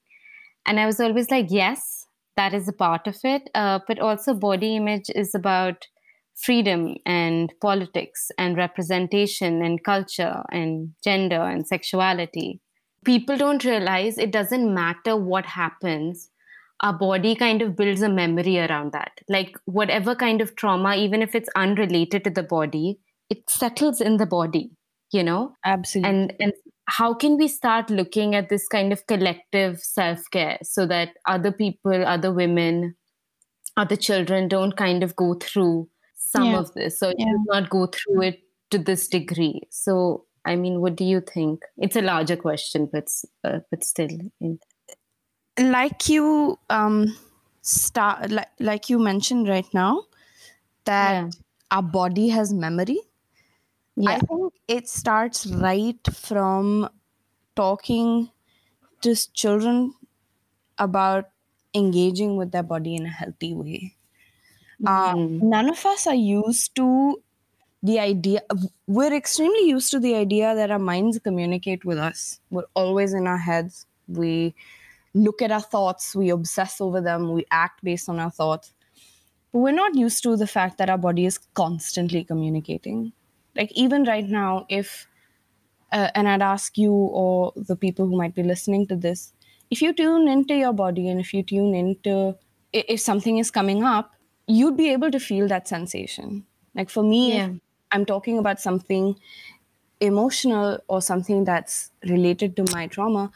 and 0.66 0.78
i 0.80 0.86
was 0.86 1.00
always 1.00 1.30
like 1.30 1.46
yes 1.50 2.06
that 2.36 2.54
is 2.54 2.68
a 2.68 2.72
part 2.72 3.06
of 3.06 3.16
it 3.24 3.50
uh, 3.54 3.78
but 3.88 3.98
also 3.98 4.34
body 4.34 4.76
image 4.76 5.10
is 5.14 5.34
about 5.34 5.86
freedom 6.38 6.94
and 7.04 7.52
politics 7.60 8.30
and 8.38 8.56
representation 8.56 9.62
and 9.62 9.82
culture 9.82 10.42
and 10.52 10.92
gender 11.02 11.42
and 11.42 11.66
sexuality. 11.66 12.60
People 13.04 13.36
don't 13.36 13.64
realize 13.64 14.18
it 14.18 14.30
doesn't 14.30 14.72
matter 14.72 15.16
what 15.16 15.46
happens, 15.46 16.30
our 16.80 16.92
body 16.92 17.34
kind 17.34 17.60
of 17.60 17.74
builds 17.74 18.02
a 18.02 18.08
memory 18.08 18.58
around 18.58 18.92
that. 18.92 19.10
Like 19.28 19.58
whatever 19.64 20.14
kind 20.14 20.40
of 20.40 20.54
trauma, 20.54 20.94
even 20.94 21.22
if 21.22 21.34
it's 21.34 21.48
unrelated 21.56 22.22
to 22.24 22.30
the 22.30 22.44
body, 22.44 23.00
it 23.30 23.48
settles 23.50 24.00
in 24.00 24.16
the 24.16 24.26
body, 24.26 24.70
you 25.12 25.22
know? 25.22 25.54
absolutely 25.64 26.10
and 26.10 26.34
and 26.40 26.52
how 26.86 27.12
can 27.14 27.36
we 27.36 27.48
start 27.48 27.90
looking 27.90 28.34
at 28.34 28.48
this 28.48 28.66
kind 28.68 28.92
of 28.92 29.06
collective 29.06 29.78
self-care 29.80 30.58
so 30.62 30.86
that 30.86 31.10
other 31.26 31.52
people 31.52 32.04
other 32.06 32.32
women 32.32 32.94
other 33.76 33.96
children 33.96 34.48
don't 34.48 34.76
kind 34.76 35.02
of 35.02 35.14
go 35.16 35.34
through 35.34 35.88
some 36.16 36.46
Yeah. 36.52 36.58
of 36.58 36.72
this 36.74 36.98
so 36.98 37.12
Yeah. 37.18 37.32
not 37.46 37.70
go 37.70 37.86
through 37.86 38.22
it 38.22 38.40
to 38.70 38.78
this 38.78 39.06
degree 39.08 39.62
so 39.70 40.24
i 40.44 40.56
mean 40.56 40.80
what 40.80 40.96
do 40.96 41.04
you 41.04 41.20
think 41.20 41.62
it's 41.76 41.96
a 41.96 42.02
larger 42.02 42.36
question 42.36 42.88
but 42.92 43.08
uh, 43.44 43.60
but 43.70 43.84
still 43.84 44.08
in, 44.40 44.58
like 45.60 46.08
you 46.08 46.58
um 46.70 47.16
start 47.62 48.30
like, 48.30 48.48
like 48.60 48.88
you 48.88 48.98
mentioned 48.98 49.48
right 49.48 49.66
now 49.74 50.04
that 50.84 51.12
Yeah. 51.14 51.30
our 51.70 51.82
body 51.82 52.28
has 52.28 52.52
memory 52.52 52.98
I 54.06 54.18
think 54.18 54.52
it 54.68 54.88
starts 54.88 55.46
right 55.46 55.98
from 56.14 56.88
talking 57.56 58.30
to 59.02 59.32
children 59.32 59.94
about 60.78 61.30
engaging 61.74 62.36
with 62.36 62.52
their 62.52 62.62
body 62.62 62.94
in 62.94 63.06
a 63.06 63.10
healthy 63.10 63.54
way. 63.54 63.96
Uh, 64.86 65.14
Mhm. 65.14 65.42
None 65.42 65.68
of 65.70 65.84
us 65.86 66.06
are 66.06 66.14
used 66.14 66.74
to 66.76 67.22
the 67.82 67.98
idea, 68.00 68.42
we're 68.86 69.12
extremely 69.12 69.68
used 69.68 69.90
to 69.92 70.00
the 70.00 70.14
idea 70.14 70.54
that 70.54 70.70
our 70.70 70.78
minds 70.80 71.18
communicate 71.18 71.84
with 71.84 71.98
us. 71.98 72.40
We're 72.50 72.66
always 72.74 73.12
in 73.12 73.26
our 73.26 73.38
heads. 73.38 73.86
We 74.08 74.54
look 75.14 75.42
at 75.42 75.52
our 75.52 75.60
thoughts, 75.60 76.14
we 76.14 76.30
obsess 76.30 76.80
over 76.80 77.00
them, 77.00 77.32
we 77.32 77.46
act 77.50 77.84
based 77.84 78.08
on 78.08 78.18
our 78.18 78.30
thoughts. 78.30 78.72
But 79.52 79.60
we're 79.60 79.72
not 79.72 79.94
used 79.94 80.22
to 80.24 80.36
the 80.36 80.46
fact 80.46 80.78
that 80.78 80.90
our 80.90 80.98
body 80.98 81.24
is 81.24 81.38
constantly 81.54 82.24
communicating. 82.24 83.12
Like, 83.58 83.72
even 83.74 84.04
right 84.04 84.26
now, 84.26 84.66
if, 84.70 85.08
uh, 85.92 86.10
and 86.14 86.28
I'd 86.28 86.42
ask 86.42 86.78
you 86.78 86.92
or 86.92 87.52
the 87.56 87.76
people 87.76 88.06
who 88.06 88.16
might 88.16 88.34
be 88.34 88.42
listening 88.44 88.86
to 88.88 88.96
this, 88.96 89.32
if 89.70 89.82
you 89.82 89.92
tune 89.92 90.28
into 90.28 90.54
your 90.54 90.72
body 90.72 91.08
and 91.08 91.20
if 91.20 91.34
you 91.34 91.42
tune 91.42 91.74
into 91.74 92.36
if 92.72 93.00
something 93.00 93.38
is 93.38 93.50
coming 93.50 93.82
up, 93.82 94.14
you'd 94.46 94.76
be 94.76 94.90
able 94.92 95.10
to 95.10 95.18
feel 95.20 95.48
that 95.48 95.68
sensation. 95.68 96.46
Like, 96.74 96.90
for 96.90 97.02
me, 97.02 97.36
Yeah. 97.36 97.50
I'm 97.90 98.04
talking 98.04 98.38
about 98.38 98.60
something 98.60 99.16
emotional 100.00 100.78
or 100.88 101.02
something 101.02 101.44
that's 101.44 101.90
related 102.04 102.56
to 102.56 102.64
my 102.72 102.86
trauma, 102.86 103.32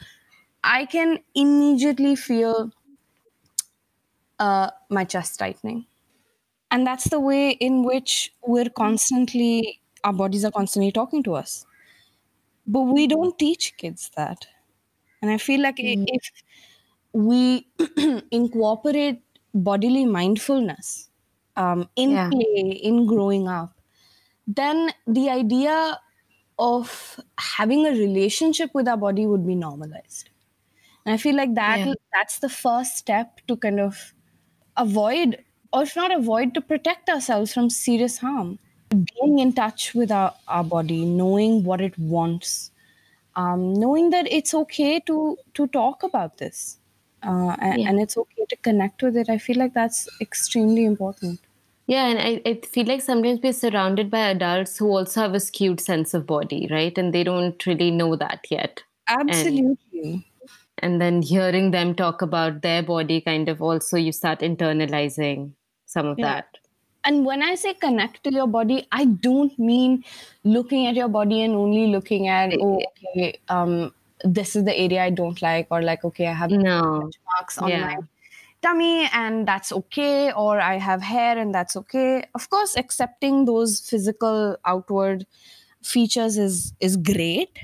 I 0.65 0.87
can 0.87 1.19
immediately 1.35 2.15
feel 2.17 2.71
uh, 4.39 4.71
my 4.89 5.05
chest 5.05 5.39
tightening. 5.39 5.87
And 6.71 6.87
that's 6.87 7.11
the 7.11 7.21
way 7.21 7.51
in 7.51 7.85
which 7.85 8.33
we're 8.47 8.71
constantly, 8.71 9.82
our 10.05 10.13
bodies 10.13 10.45
are 10.45 10.51
constantly 10.53 10.93
talking 10.93 11.23
to 11.25 11.35
us. 11.35 11.67
But 12.67 12.83
we 12.83 13.07
don't 13.07 13.39
teach 13.39 13.77
kids 13.77 14.11
that. 14.17 14.47
And 15.23 15.31
I 15.31 15.39
feel 15.39 15.63
like 15.63 15.81
i- 15.81 15.99
if 16.07 16.31
we 17.13 17.69
incorporate 18.33 19.23
bodily 19.55 20.07
mindfulness 20.07 21.11
um, 21.57 21.89
in 21.97 22.19
Yeah. 22.19 22.33
play, 22.33 22.81
in 22.91 23.07
growing 23.07 23.49
up, 23.49 23.81
then 24.47 24.91
the 25.07 25.31
idea 25.31 26.01
of 26.59 27.21
having 27.39 27.87
a 27.87 27.91
relationship 27.93 28.71
with 28.75 28.89
our 28.89 28.97
body 28.99 29.27
would 29.27 29.47
be 29.47 29.55
normalized. 29.57 30.31
And 31.07 31.15
I 31.15 31.19
feel 31.19 31.37
like 31.37 31.55
that 31.55 31.81
Yeah. 31.81 31.93
that's 32.13 32.39
the 32.41 32.49
first 32.49 32.97
step 32.97 33.41
to 33.49 33.57
kind 33.57 33.81
of 33.81 34.15
avoid, 34.77 35.45
or 35.73 35.83
if 35.85 35.97
not 35.97 36.13
avoid, 36.15 36.55
to 36.55 36.61
protect 36.61 37.09
ourselves 37.11 37.55
from 37.55 37.71
serious 37.71 38.19
harm. 38.19 38.59
Being 38.93 39.39
in 39.39 39.53
touch 39.55 39.95
with 39.95 40.11
our, 40.11 40.35
our 40.49 40.65
body, 40.65 41.05
knowing 41.05 41.65
what 41.65 41.81
it 41.81 41.99
wants, 41.99 42.71
um, 43.37 43.75
knowing 43.75 44.11
that 44.11 44.31
it's 44.31 44.55
okay 44.55 45.01
to 45.01 45.39
to 45.55 45.67
talk 45.69 46.03
about 46.03 46.39
this, 46.39 46.79
uh, 47.23 47.57
and, 47.61 47.81
Yeah. 47.81 47.89
and 47.89 48.01
it's 48.01 48.17
okay 48.17 48.45
to 48.49 48.57
connect 48.57 49.03
with 49.03 49.17
it. 49.17 49.29
I 49.31 49.39
feel 49.39 49.57
like 49.59 49.75
that's 49.75 50.09
extremely 50.21 50.85
important. 50.85 51.41
Yeah, 51.87 52.07
and 52.07 52.19
I, 52.19 52.41
I 52.49 52.61
feel 52.67 52.87
like 52.87 53.03
sometimes 53.03 53.41
we're 53.43 53.53
surrounded 53.53 54.11
by 54.11 54.21
adults 54.31 54.79
who 54.79 54.89
also 54.89 55.21
have 55.23 55.35
a 55.35 55.41
skewed 55.41 55.81
sense 55.81 56.15
of 56.15 56.27
body, 56.27 56.69
right? 56.71 56.97
And 56.97 57.13
they 57.13 57.25
don't 57.25 57.65
really 57.67 57.91
know 57.91 58.17
that 58.17 58.47
yet. 58.51 58.83
Absolutely. 59.09 60.27
And 60.79 61.01
then 61.01 61.23
hearing 61.23 61.71
them 61.71 61.95
talk 61.95 62.23
about 62.23 62.63
their 62.63 62.83
body 62.83 63.21
kind 63.21 63.49
of 63.49 63.63
also 63.63 63.97
you 63.97 64.13
start 64.13 64.41
internalizing 64.41 65.53
some 65.87 66.07
of 66.07 66.19
Yeah. 66.19 66.35
that. 66.35 66.59
And 67.05 67.25
when 67.27 67.43
I 67.43 67.55
say 67.57 67.75
connect 67.75 68.23
to 68.25 68.33
your 68.33 68.47
body, 68.47 68.87
I 68.93 69.05
don't 69.07 69.57
mean 69.59 70.05
looking 70.45 70.87
at 70.87 70.95
your 70.95 71.09
body 71.09 71.43
and 71.43 71.55
only 71.55 71.89
looking 71.89 72.29
at, 72.29 72.55
oh, 72.61 72.81
okay, 73.15 73.41
um, 73.49 73.93
this 74.25 74.55
is 74.55 74.65
the 74.65 74.77
area 74.77 75.03
I 75.03 75.11
don't 75.11 75.41
like, 75.43 75.67
or 75.71 75.83
like, 75.83 76.05
okay, 76.05 76.29
I 76.29 76.33
have 76.33 76.51
No. 76.51 77.11
marks 77.27 77.59
on 77.59 77.69
Yeah. 77.69 77.81
my 77.81 77.97
tummy 78.63 79.09
and 79.13 79.47
that's 79.49 79.73
okay, 79.73 80.33
or 80.33 80.61
I 80.61 80.79
have 80.79 81.03
hair 81.03 81.39
and 81.39 81.55
that's 81.55 81.77
okay. 81.77 82.25
Of 82.35 82.51
course, 82.51 82.77
accepting 82.77 83.45
those 83.47 83.81
physical 83.81 84.57
outward 84.65 85.27
features 85.83 86.39
is 86.39 86.75
is 86.81 86.97
great. 86.97 87.59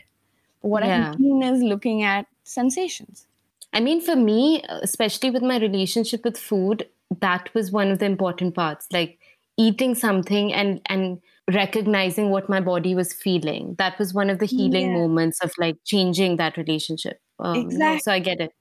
What 0.60 0.82
Yeah. 0.84 1.14
I 1.14 1.18
mean 1.18 1.42
is 1.42 1.62
looking 1.62 2.02
at 2.02 2.26
sensations. 2.44 3.26
I 3.72 3.80
mean, 3.80 4.00
for 4.00 4.16
me, 4.16 4.62
especially 4.82 5.30
with 5.30 5.42
my 5.42 5.58
relationship 5.58 6.24
with 6.24 6.36
food, 6.38 6.88
that 7.20 7.52
was 7.54 7.70
one 7.70 7.90
of 7.90 7.98
the 7.98 8.06
important 8.06 8.54
parts. 8.54 8.86
Like 8.92 9.18
eating 9.58 9.94
something 9.94 10.52
and 10.52 10.80
and 10.86 11.20
recognizing 11.52 12.30
what 12.30 12.48
my 12.48 12.60
body 12.60 12.94
was 12.94 13.12
feeling. 13.12 13.74
That 13.78 13.98
was 13.98 14.14
one 14.14 14.30
of 14.30 14.38
the 14.38 14.46
healing 14.46 14.88
yeah. 14.88 14.98
moments 14.98 15.40
of 15.42 15.52
like 15.58 15.76
changing 15.84 16.36
that 16.36 16.56
relationship. 16.56 17.20
Um, 17.38 17.56
exactly. 17.56 18.00
So 18.00 18.12
I 18.12 18.18
get 18.18 18.40
it. 18.40 18.52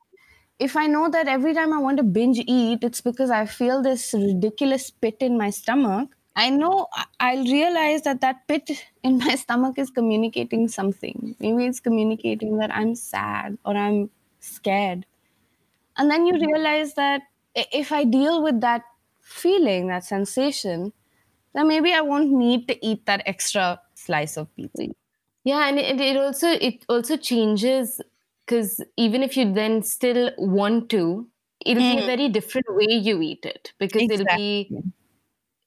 If 0.60 0.76
I 0.76 0.88
know 0.88 1.10
that 1.10 1.28
every 1.28 1.54
time 1.54 1.72
I 1.72 1.78
want 1.78 1.98
to 1.98 2.04
binge 2.04 2.40
eat, 2.40 2.80
it's 2.82 3.02
because 3.02 3.30
I 3.30 3.46
feel 3.46 3.82
this 3.84 4.14
ridiculous 4.14 4.90
pit 4.90 5.18
in 5.20 5.38
my 5.38 5.52
stomach. 5.52 6.10
I 6.36 6.50
know 6.50 6.88
I'll 7.20 7.44
realize 7.44 8.04
that 8.04 8.22
that 8.22 8.48
pit 8.48 8.70
in 9.04 9.20
my 9.20 9.36
stomach 9.44 9.78
is 9.78 9.90
communicating 9.90 10.68
something. 10.68 11.36
Maybe 11.40 11.66
it's 11.66 11.80
communicating 11.80 12.58
that 12.58 12.74
I'm 12.74 12.96
sad 12.96 13.58
or 13.66 13.76
I'm 13.76 14.10
scared. 14.40 15.06
And 15.98 16.10
then 16.10 16.26
you 16.26 16.34
mm-hmm. 16.34 16.52
realize 16.52 16.94
that 16.94 17.22
if 17.56 17.92
I 17.92 18.04
deal 18.04 18.44
with 18.44 18.62
that 18.62 18.84
feeling, 19.28 19.88
that 19.88 20.04
sensation, 20.04 20.94
then 21.54 21.68
maybe 21.68 21.94
I 21.94 22.02
won't 22.02 22.32
need 22.32 22.68
to 22.68 22.86
eat 22.86 23.06
that 23.06 23.24
extra 23.26 23.80
slice 23.96 24.38
of 24.38 24.54
pizza. 24.56 24.88
Yeah, 25.44 25.68
and 25.68 25.80
it, 25.80 26.00
it 26.00 26.18
also 26.18 26.50
it 26.50 26.86
also 26.90 27.18
changes 27.18 28.02
because 28.46 28.82
even 28.98 29.24
if 29.24 29.38
you 29.38 29.54
then 29.54 29.82
still 29.84 30.32
want 30.38 30.90
to, 30.90 31.28
it'll 31.66 31.84
mm. 31.84 31.96
be 31.96 32.00
a 32.00 32.04
mm. 32.04 32.06
very 32.06 32.30
different 32.30 32.68
way 32.70 32.94
you 32.94 33.22
eat 33.22 33.46
it 33.46 33.74
because 33.80 34.02
exactly. 34.04 34.62
it'll 34.62 34.82
be 34.82 34.84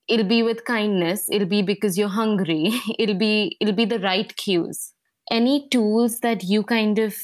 it'll 0.09 0.27
be 0.27 0.43
with 0.43 0.65
kindness. 0.65 1.29
It'll 1.31 1.49
be 1.49 1.63
because 1.63 1.97
you're 1.97 2.09
hungry. 2.09 2.73
It'll 2.99 3.19
be 3.19 3.57
it'll 3.61 3.75
be 3.75 3.85
the 3.85 4.01
right 4.01 4.35
cues. 4.37 4.93
Any 5.31 5.69
tools 5.69 6.21
that 6.21 6.43
you 6.45 6.63
kind 6.63 6.99
of 6.99 7.17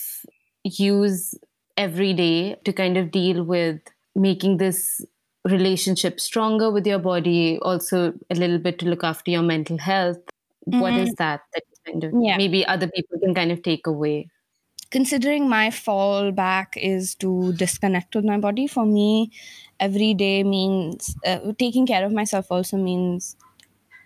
use 0.63 1.35
every 1.77 2.15
day 2.15 2.57
to 2.65 2.73
kind 2.73 2.97
of 2.97 3.11
deal 3.11 3.43
with 3.45 3.81
making 4.15 4.57
this 4.57 5.05
relationship 5.49 6.21
stronger 6.21 6.71
with 6.71 6.87
your 6.87 6.99
body 6.99 7.59
also 7.63 8.13
a 8.31 8.35
little 8.35 8.59
bit 8.59 8.79
to 8.79 8.87
look 8.87 9.05
after 9.05 9.31
your 9.31 9.43
mental 9.43 9.79
health 9.79 10.19
mm-hmm. 10.69 10.81
what 10.81 10.93
is 10.93 11.13
that 11.15 11.43
that 11.55 11.63
kind 11.87 12.05
of 12.05 12.13
yeah. 12.21 12.37
maybe 12.37 12.67
other 12.67 12.89
people 12.89 13.19
can 13.21 13.35
kind 13.35 13.53
of 13.53 13.63
take 13.63 13.87
away 13.87 14.29
considering 14.91 15.49
my 15.49 15.69
fallback 15.69 16.69
is 16.77 17.15
to 17.15 17.53
disconnect 17.55 18.15
with 18.15 18.25
my 18.25 18.39
body 18.39 18.67
for 18.67 18.87
me 18.87 19.31
every 19.81 20.15
day 20.15 20.43
means 20.43 21.15
uh, 21.27 21.39
taking 21.59 21.87
care 21.87 22.05
of 22.05 22.13
myself 22.13 22.47
also 22.51 22.77
means 22.77 23.37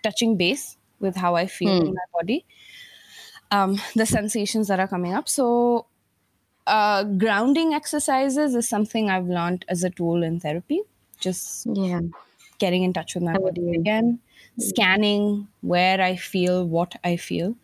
touching 0.03 0.37
base 0.37 0.77
with 0.99 1.15
how 1.15 1.35
i 1.35 1.45
feel 1.45 1.81
mm. 1.81 1.87
in 1.87 1.93
my 1.93 2.07
body 2.13 2.45
um, 3.51 3.81
the 3.95 4.05
sensations 4.05 4.67
that 4.67 4.79
are 4.79 4.87
coming 4.87 5.13
up 5.13 5.27
so 5.27 5.85
uh, 6.67 7.03
grounding 7.03 7.73
exercises 7.73 8.55
is 8.55 8.67
something 8.67 9.09
i've 9.09 9.27
learned 9.27 9.65
as 9.67 9.83
a 9.83 9.89
tool 9.89 10.23
in 10.23 10.39
therapy 10.39 10.81
just 11.21 11.65
yeah. 11.73 12.01
getting 12.59 12.83
in 12.83 12.93
touch 12.93 13.15
with 13.15 13.23
my 13.23 13.37
body 13.37 13.75
again 13.75 14.19
scanning 14.59 15.47
where 15.61 16.01
i 16.01 16.15
feel 16.15 16.67
what 16.67 16.95
i 17.03 17.15
feel 17.15 17.55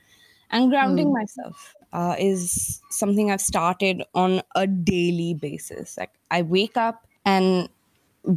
and 0.49 0.69
grounding 0.69 1.07
mm. 1.07 1.13
myself 1.13 1.75
uh, 1.93 2.15
is 2.19 2.81
something 2.89 3.31
i've 3.31 3.41
started 3.41 4.03
on 4.13 4.41
a 4.55 4.67
daily 4.67 5.33
basis. 5.33 5.97
Like 5.97 6.11
i 6.31 6.41
wake 6.41 6.77
up 6.77 7.07
and 7.25 7.69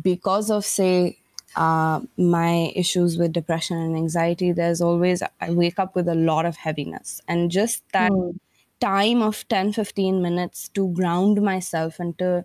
because 0.00 0.50
of 0.50 0.64
say 0.64 1.18
uh, 1.56 2.00
my 2.16 2.72
issues 2.76 3.18
with 3.18 3.32
depression 3.32 3.76
and 3.76 3.96
anxiety 3.96 4.52
there's 4.52 4.80
always 4.80 5.20
i 5.40 5.50
wake 5.50 5.80
up 5.80 5.96
with 5.96 6.08
a 6.08 6.14
lot 6.14 6.46
of 6.46 6.56
heaviness. 6.56 7.20
And 7.28 7.50
just 7.50 7.82
that 7.92 8.12
mm. 8.12 8.38
time 8.80 9.22
of 9.22 9.46
10 9.48 9.72
15 9.72 10.22
minutes 10.22 10.68
to 10.70 10.88
ground 10.92 11.42
myself 11.42 11.98
and 12.00 12.16
to 12.18 12.44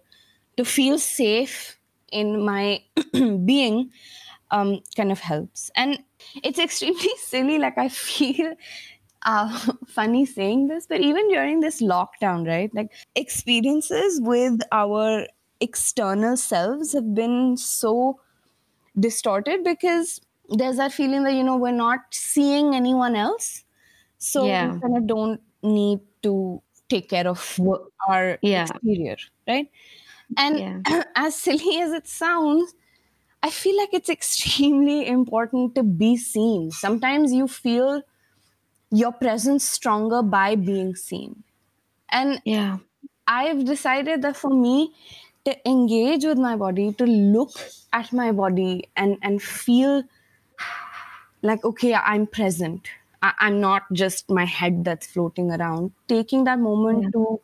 to 0.57 0.65
feel 0.65 0.97
safe 0.97 1.77
in 2.11 2.43
my 2.45 2.83
being 3.45 3.91
um, 4.51 4.81
kind 4.95 5.11
of 5.11 5.19
helps. 5.19 5.71
And 5.75 5.99
it's 6.43 6.59
extremely 6.59 7.09
silly. 7.17 7.59
Like, 7.59 7.77
I 7.77 7.89
feel 7.89 8.55
uh, 9.23 9.71
funny 9.87 10.25
saying 10.25 10.67
this, 10.67 10.85
but 10.87 11.01
even 11.01 11.27
during 11.29 11.59
this 11.59 11.81
lockdown, 11.81 12.47
right? 12.47 12.73
Like, 12.73 12.91
experiences 13.15 14.21
with 14.21 14.61
our 14.71 15.27
external 15.59 16.37
selves 16.37 16.93
have 16.93 17.13
been 17.15 17.57
so 17.57 18.19
distorted 18.99 19.63
because 19.63 20.21
there's 20.49 20.77
that 20.77 20.93
feeling 20.93 21.23
that, 21.23 21.33
you 21.33 21.43
know, 21.43 21.57
we're 21.57 21.71
not 21.71 21.99
seeing 22.11 22.75
anyone 22.75 23.15
else. 23.15 23.63
So 24.17 24.45
yeah. 24.45 24.73
we 24.73 24.79
kind 24.79 24.97
of 24.97 25.07
don't 25.07 25.41
need 25.63 25.99
to 26.23 26.61
take 26.87 27.09
care 27.09 27.27
of 27.27 27.59
our 28.07 28.37
yeah. 28.41 28.63
exterior, 28.63 29.17
right? 29.47 29.69
And 30.37 30.59
yeah. 30.59 31.03
as 31.15 31.35
silly 31.35 31.79
as 31.81 31.91
it 31.91 32.07
sounds, 32.07 32.73
I 33.43 33.49
feel 33.49 33.77
like 33.77 33.93
it's 33.93 34.09
extremely 34.09 35.07
important 35.07 35.75
to 35.75 35.83
be 35.83 36.17
seen. 36.17 36.71
Sometimes 36.71 37.31
you 37.31 37.47
feel 37.47 38.01
your 38.91 39.11
presence 39.11 39.67
stronger 39.67 40.21
by 40.23 40.55
being 40.55 40.95
seen. 40.95 41.43
And 42.09 42.41
yeah. 42.45 42.77
I've 43.27 43.65
decided 43.65 44.21
that 44.21 44.37
for 44.37 44.49
me 44.49 44.93
to 45.45 45.69
engage 45.69 46.25
with 46.25 46.37
my 46.37 46.55
body, 46.55 46.93
to 46.93 47.05
look 47.05 47.51
at 47.93 48.11
my 48.11 48.31
body 48.31 48.89
and, 48.95 49.17
and 49.21 49.41
feel 49.41 50.03
like, 51.41 51.63
okay, 51.63 51.93
I'm 51.93 52.25
present. 52.25 52.87
I, 53.21 53.33
am 53.41 53.61
not 53.61 53.83
just 53.93 54.29
my 54.29 54.45
head 54.45 54.83
that's 54.83 55.07
floating 55.07 55.51
around. 55.51 55.91
Taking 56.07 56.43
that 56.45 56.59
moment 56.59 57.03
yeah. 57.03 57.09
to 57.11 57.41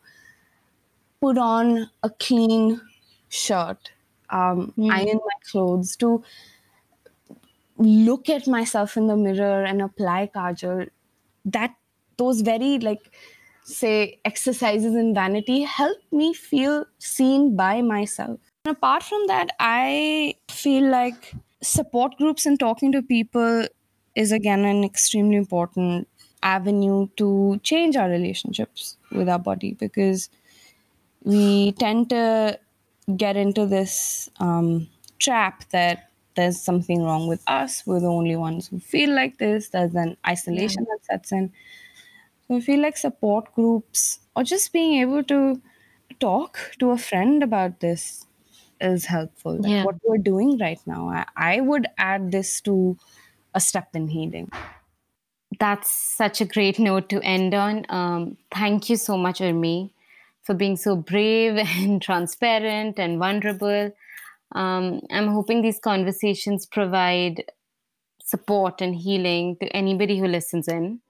put 1.22 1.38
on 1.38 1.88
a 2.02 2.10
clean 2.10 2.80
shirt, 3.28 3.90
um, 4.30 4.74
mm. 4.76 4.90
iron 4.90 5.20
my 5.26 5.38
clothes, 5.50 5.96
to 5.96 6.22
look 7.78 8.28
at 8.28 8.46
myself 8.46 8.96
in 8.96 9.06
the 9.06 9.16
mirror 9.16 9.64
and 9.64 9.80
apply 9.80 10.30
kajal. 10.34 10.88
That 11.44 11.74
those 12.18 12.40
very 12.40 12.78
like 12.78 13.12
say 13.64 14.18
exercises 14.24 14.94
in 14.94 15.14
vanity 15.14 15.62
help 15.62 15.98
me 16.10 16.34
feel 16.34 16.84
seen 16.98 17.56
by 17.56 17.80
myself. 17.80 18.40
And 18.64 18.76
apart 18.76 19.02
from 19.02 19.26
that, 19.28 19.50
I 19.60 20.34
feel 20.50 20.88
like 20.90 21.32
support 21.62 22.16
groups 22.16 22.46
and 22.46 22.58
talking 22.58 22.92
to 22.92 23.02
people 23.02 23.66
is 24.14 24.32
again 24.32 24.64
an 24.64 24.84
extremely 24.84 25.36
important 25.36 26.08
avenue 26.42 27.08
to 27.16 27.60
change 27.62 27.96
our 27.96 28.08
relationships 28.08 28.96
with 29.12 29.28
our 29.28 29.38
body 29.38 29.74
because 29.78 30.28
we 31.24 31.72
tend 31.72 32.10
to 32.10 32.58
get 33.16 33.36
into 33.36 33.66
this 33.66 34.28
um, 34.38 34.88
trap 35.18 35.64
that 35.70 36.10
there's 36.34 36.60
something 36.60 37.02
wrong 37.02 37.26
with 37.26 37.42
us. 37.46 37.82
We're 37.86 38.00
the 38.00 38.06
only 38.06 38.36
ones 38.36 38.68
who 38.68 38.78
feel 38.78 39.14
like 39.14 39.38
this. 39.38 39.68
There's 39.68 39.94
an 39.94 40.16
isolation 40.26 40.84
that 40.84 41.04
sets 41.04 41.32
in. 41.32 41.52
So 42.48 42.56
I 42.56 42.60
feel 42.60 42.80
like 42.80 42.96
support 42.96 43.54
groups 43.54 44.18
or 44.34 44.42
just 44.42 44.72
being 44.72 45.00
able 45.00 45.22
to 45.24 45.60
talk 46.20 46.58
to 46.78 46.90
a 46.90 46.98
friend 46.98 47.42
about 47.42 47.80
this 47.80 48.26
is 48.80 49.04
helpful. 49.04 49.56
Like 49.58 49.70
yeah. 49.70 49.84
what 49.84 49.96
we're 50.04 50.18
doing 50.18 50.58
right 50.58 50.80
now, 50.86 51.08
I, 51.08 51.26
I 51.36 51.60
would 51.60 51.86
add 51.98 52.32
this 52.32 52.60
to 52.62 52.96
a 53.54 53.60
step 53.60 53.88
in 53.94 54.08
healing. 54.08 54.50
That's 55.58 55.90
such 55.90 56.40
a 56.40 56.46
great 56.46 56.78
note 56.78 57.10
to 57.10 57.20
end 57.20 57.52
on. 57.52 57.84
Um, 57.90 58.38
thank 58.50 58.88
you 58.88 58.96
so 58.96 59.18
much, 59.18 59.40
Urmi 59.40 59.90
for 60.42 60.54
being 60.54 60.76
so 60.76 60.96
brave 60.96 61.56
and 61.78 62.00
transparent 62.02 62.98
and 62.98 63.18
vulnerable. 63.18 63.92
Um, 64.54 65.00
I'm 65.10 65.28
hoping 65.28 65.62
these 65.62 65.78
conversations 65.78 66.66
provide 66.66 67.44
support 68.22 68.80
and 68.80 68.94
healing 68.94 69.56
to 69.60 69.66
anybody 69.76 70.18
who 70.18 70.26
listens 70.26 70.68
in. 70.68 71.00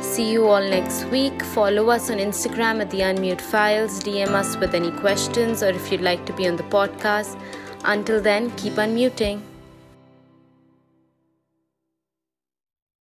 See 0.00 0.32
you 0.32 0.46
all 0.46 0.60
next 0.60 1.04
week. 1.06 1.42
Follow 1.42 1.90
us 1.90 2.10
on 2.10 2.18
Instagram 2.18 2.80
at 2.80 2.90
the 2.90 3.00
Unmute 3.00 3.40
Files. 3.40 4.00
DM 4.02 4.30
us 4.30 4.56
with 4.56 4.74
any 4.74 4.90
questions 4.90 5.62
or 5.62 5.68
if 5.68 5.92
you'd 5.92 6.00
like 6.00 6.24
to 6.26 6.32
be 6.32 6.48
on 6.48 6.56
the 6.56 6.64
podcast. 6.64 7.40
Until 7.84 8.20
then, 8.20 8.50
keep 8.56 8.74
unmuting. 8.74 9.40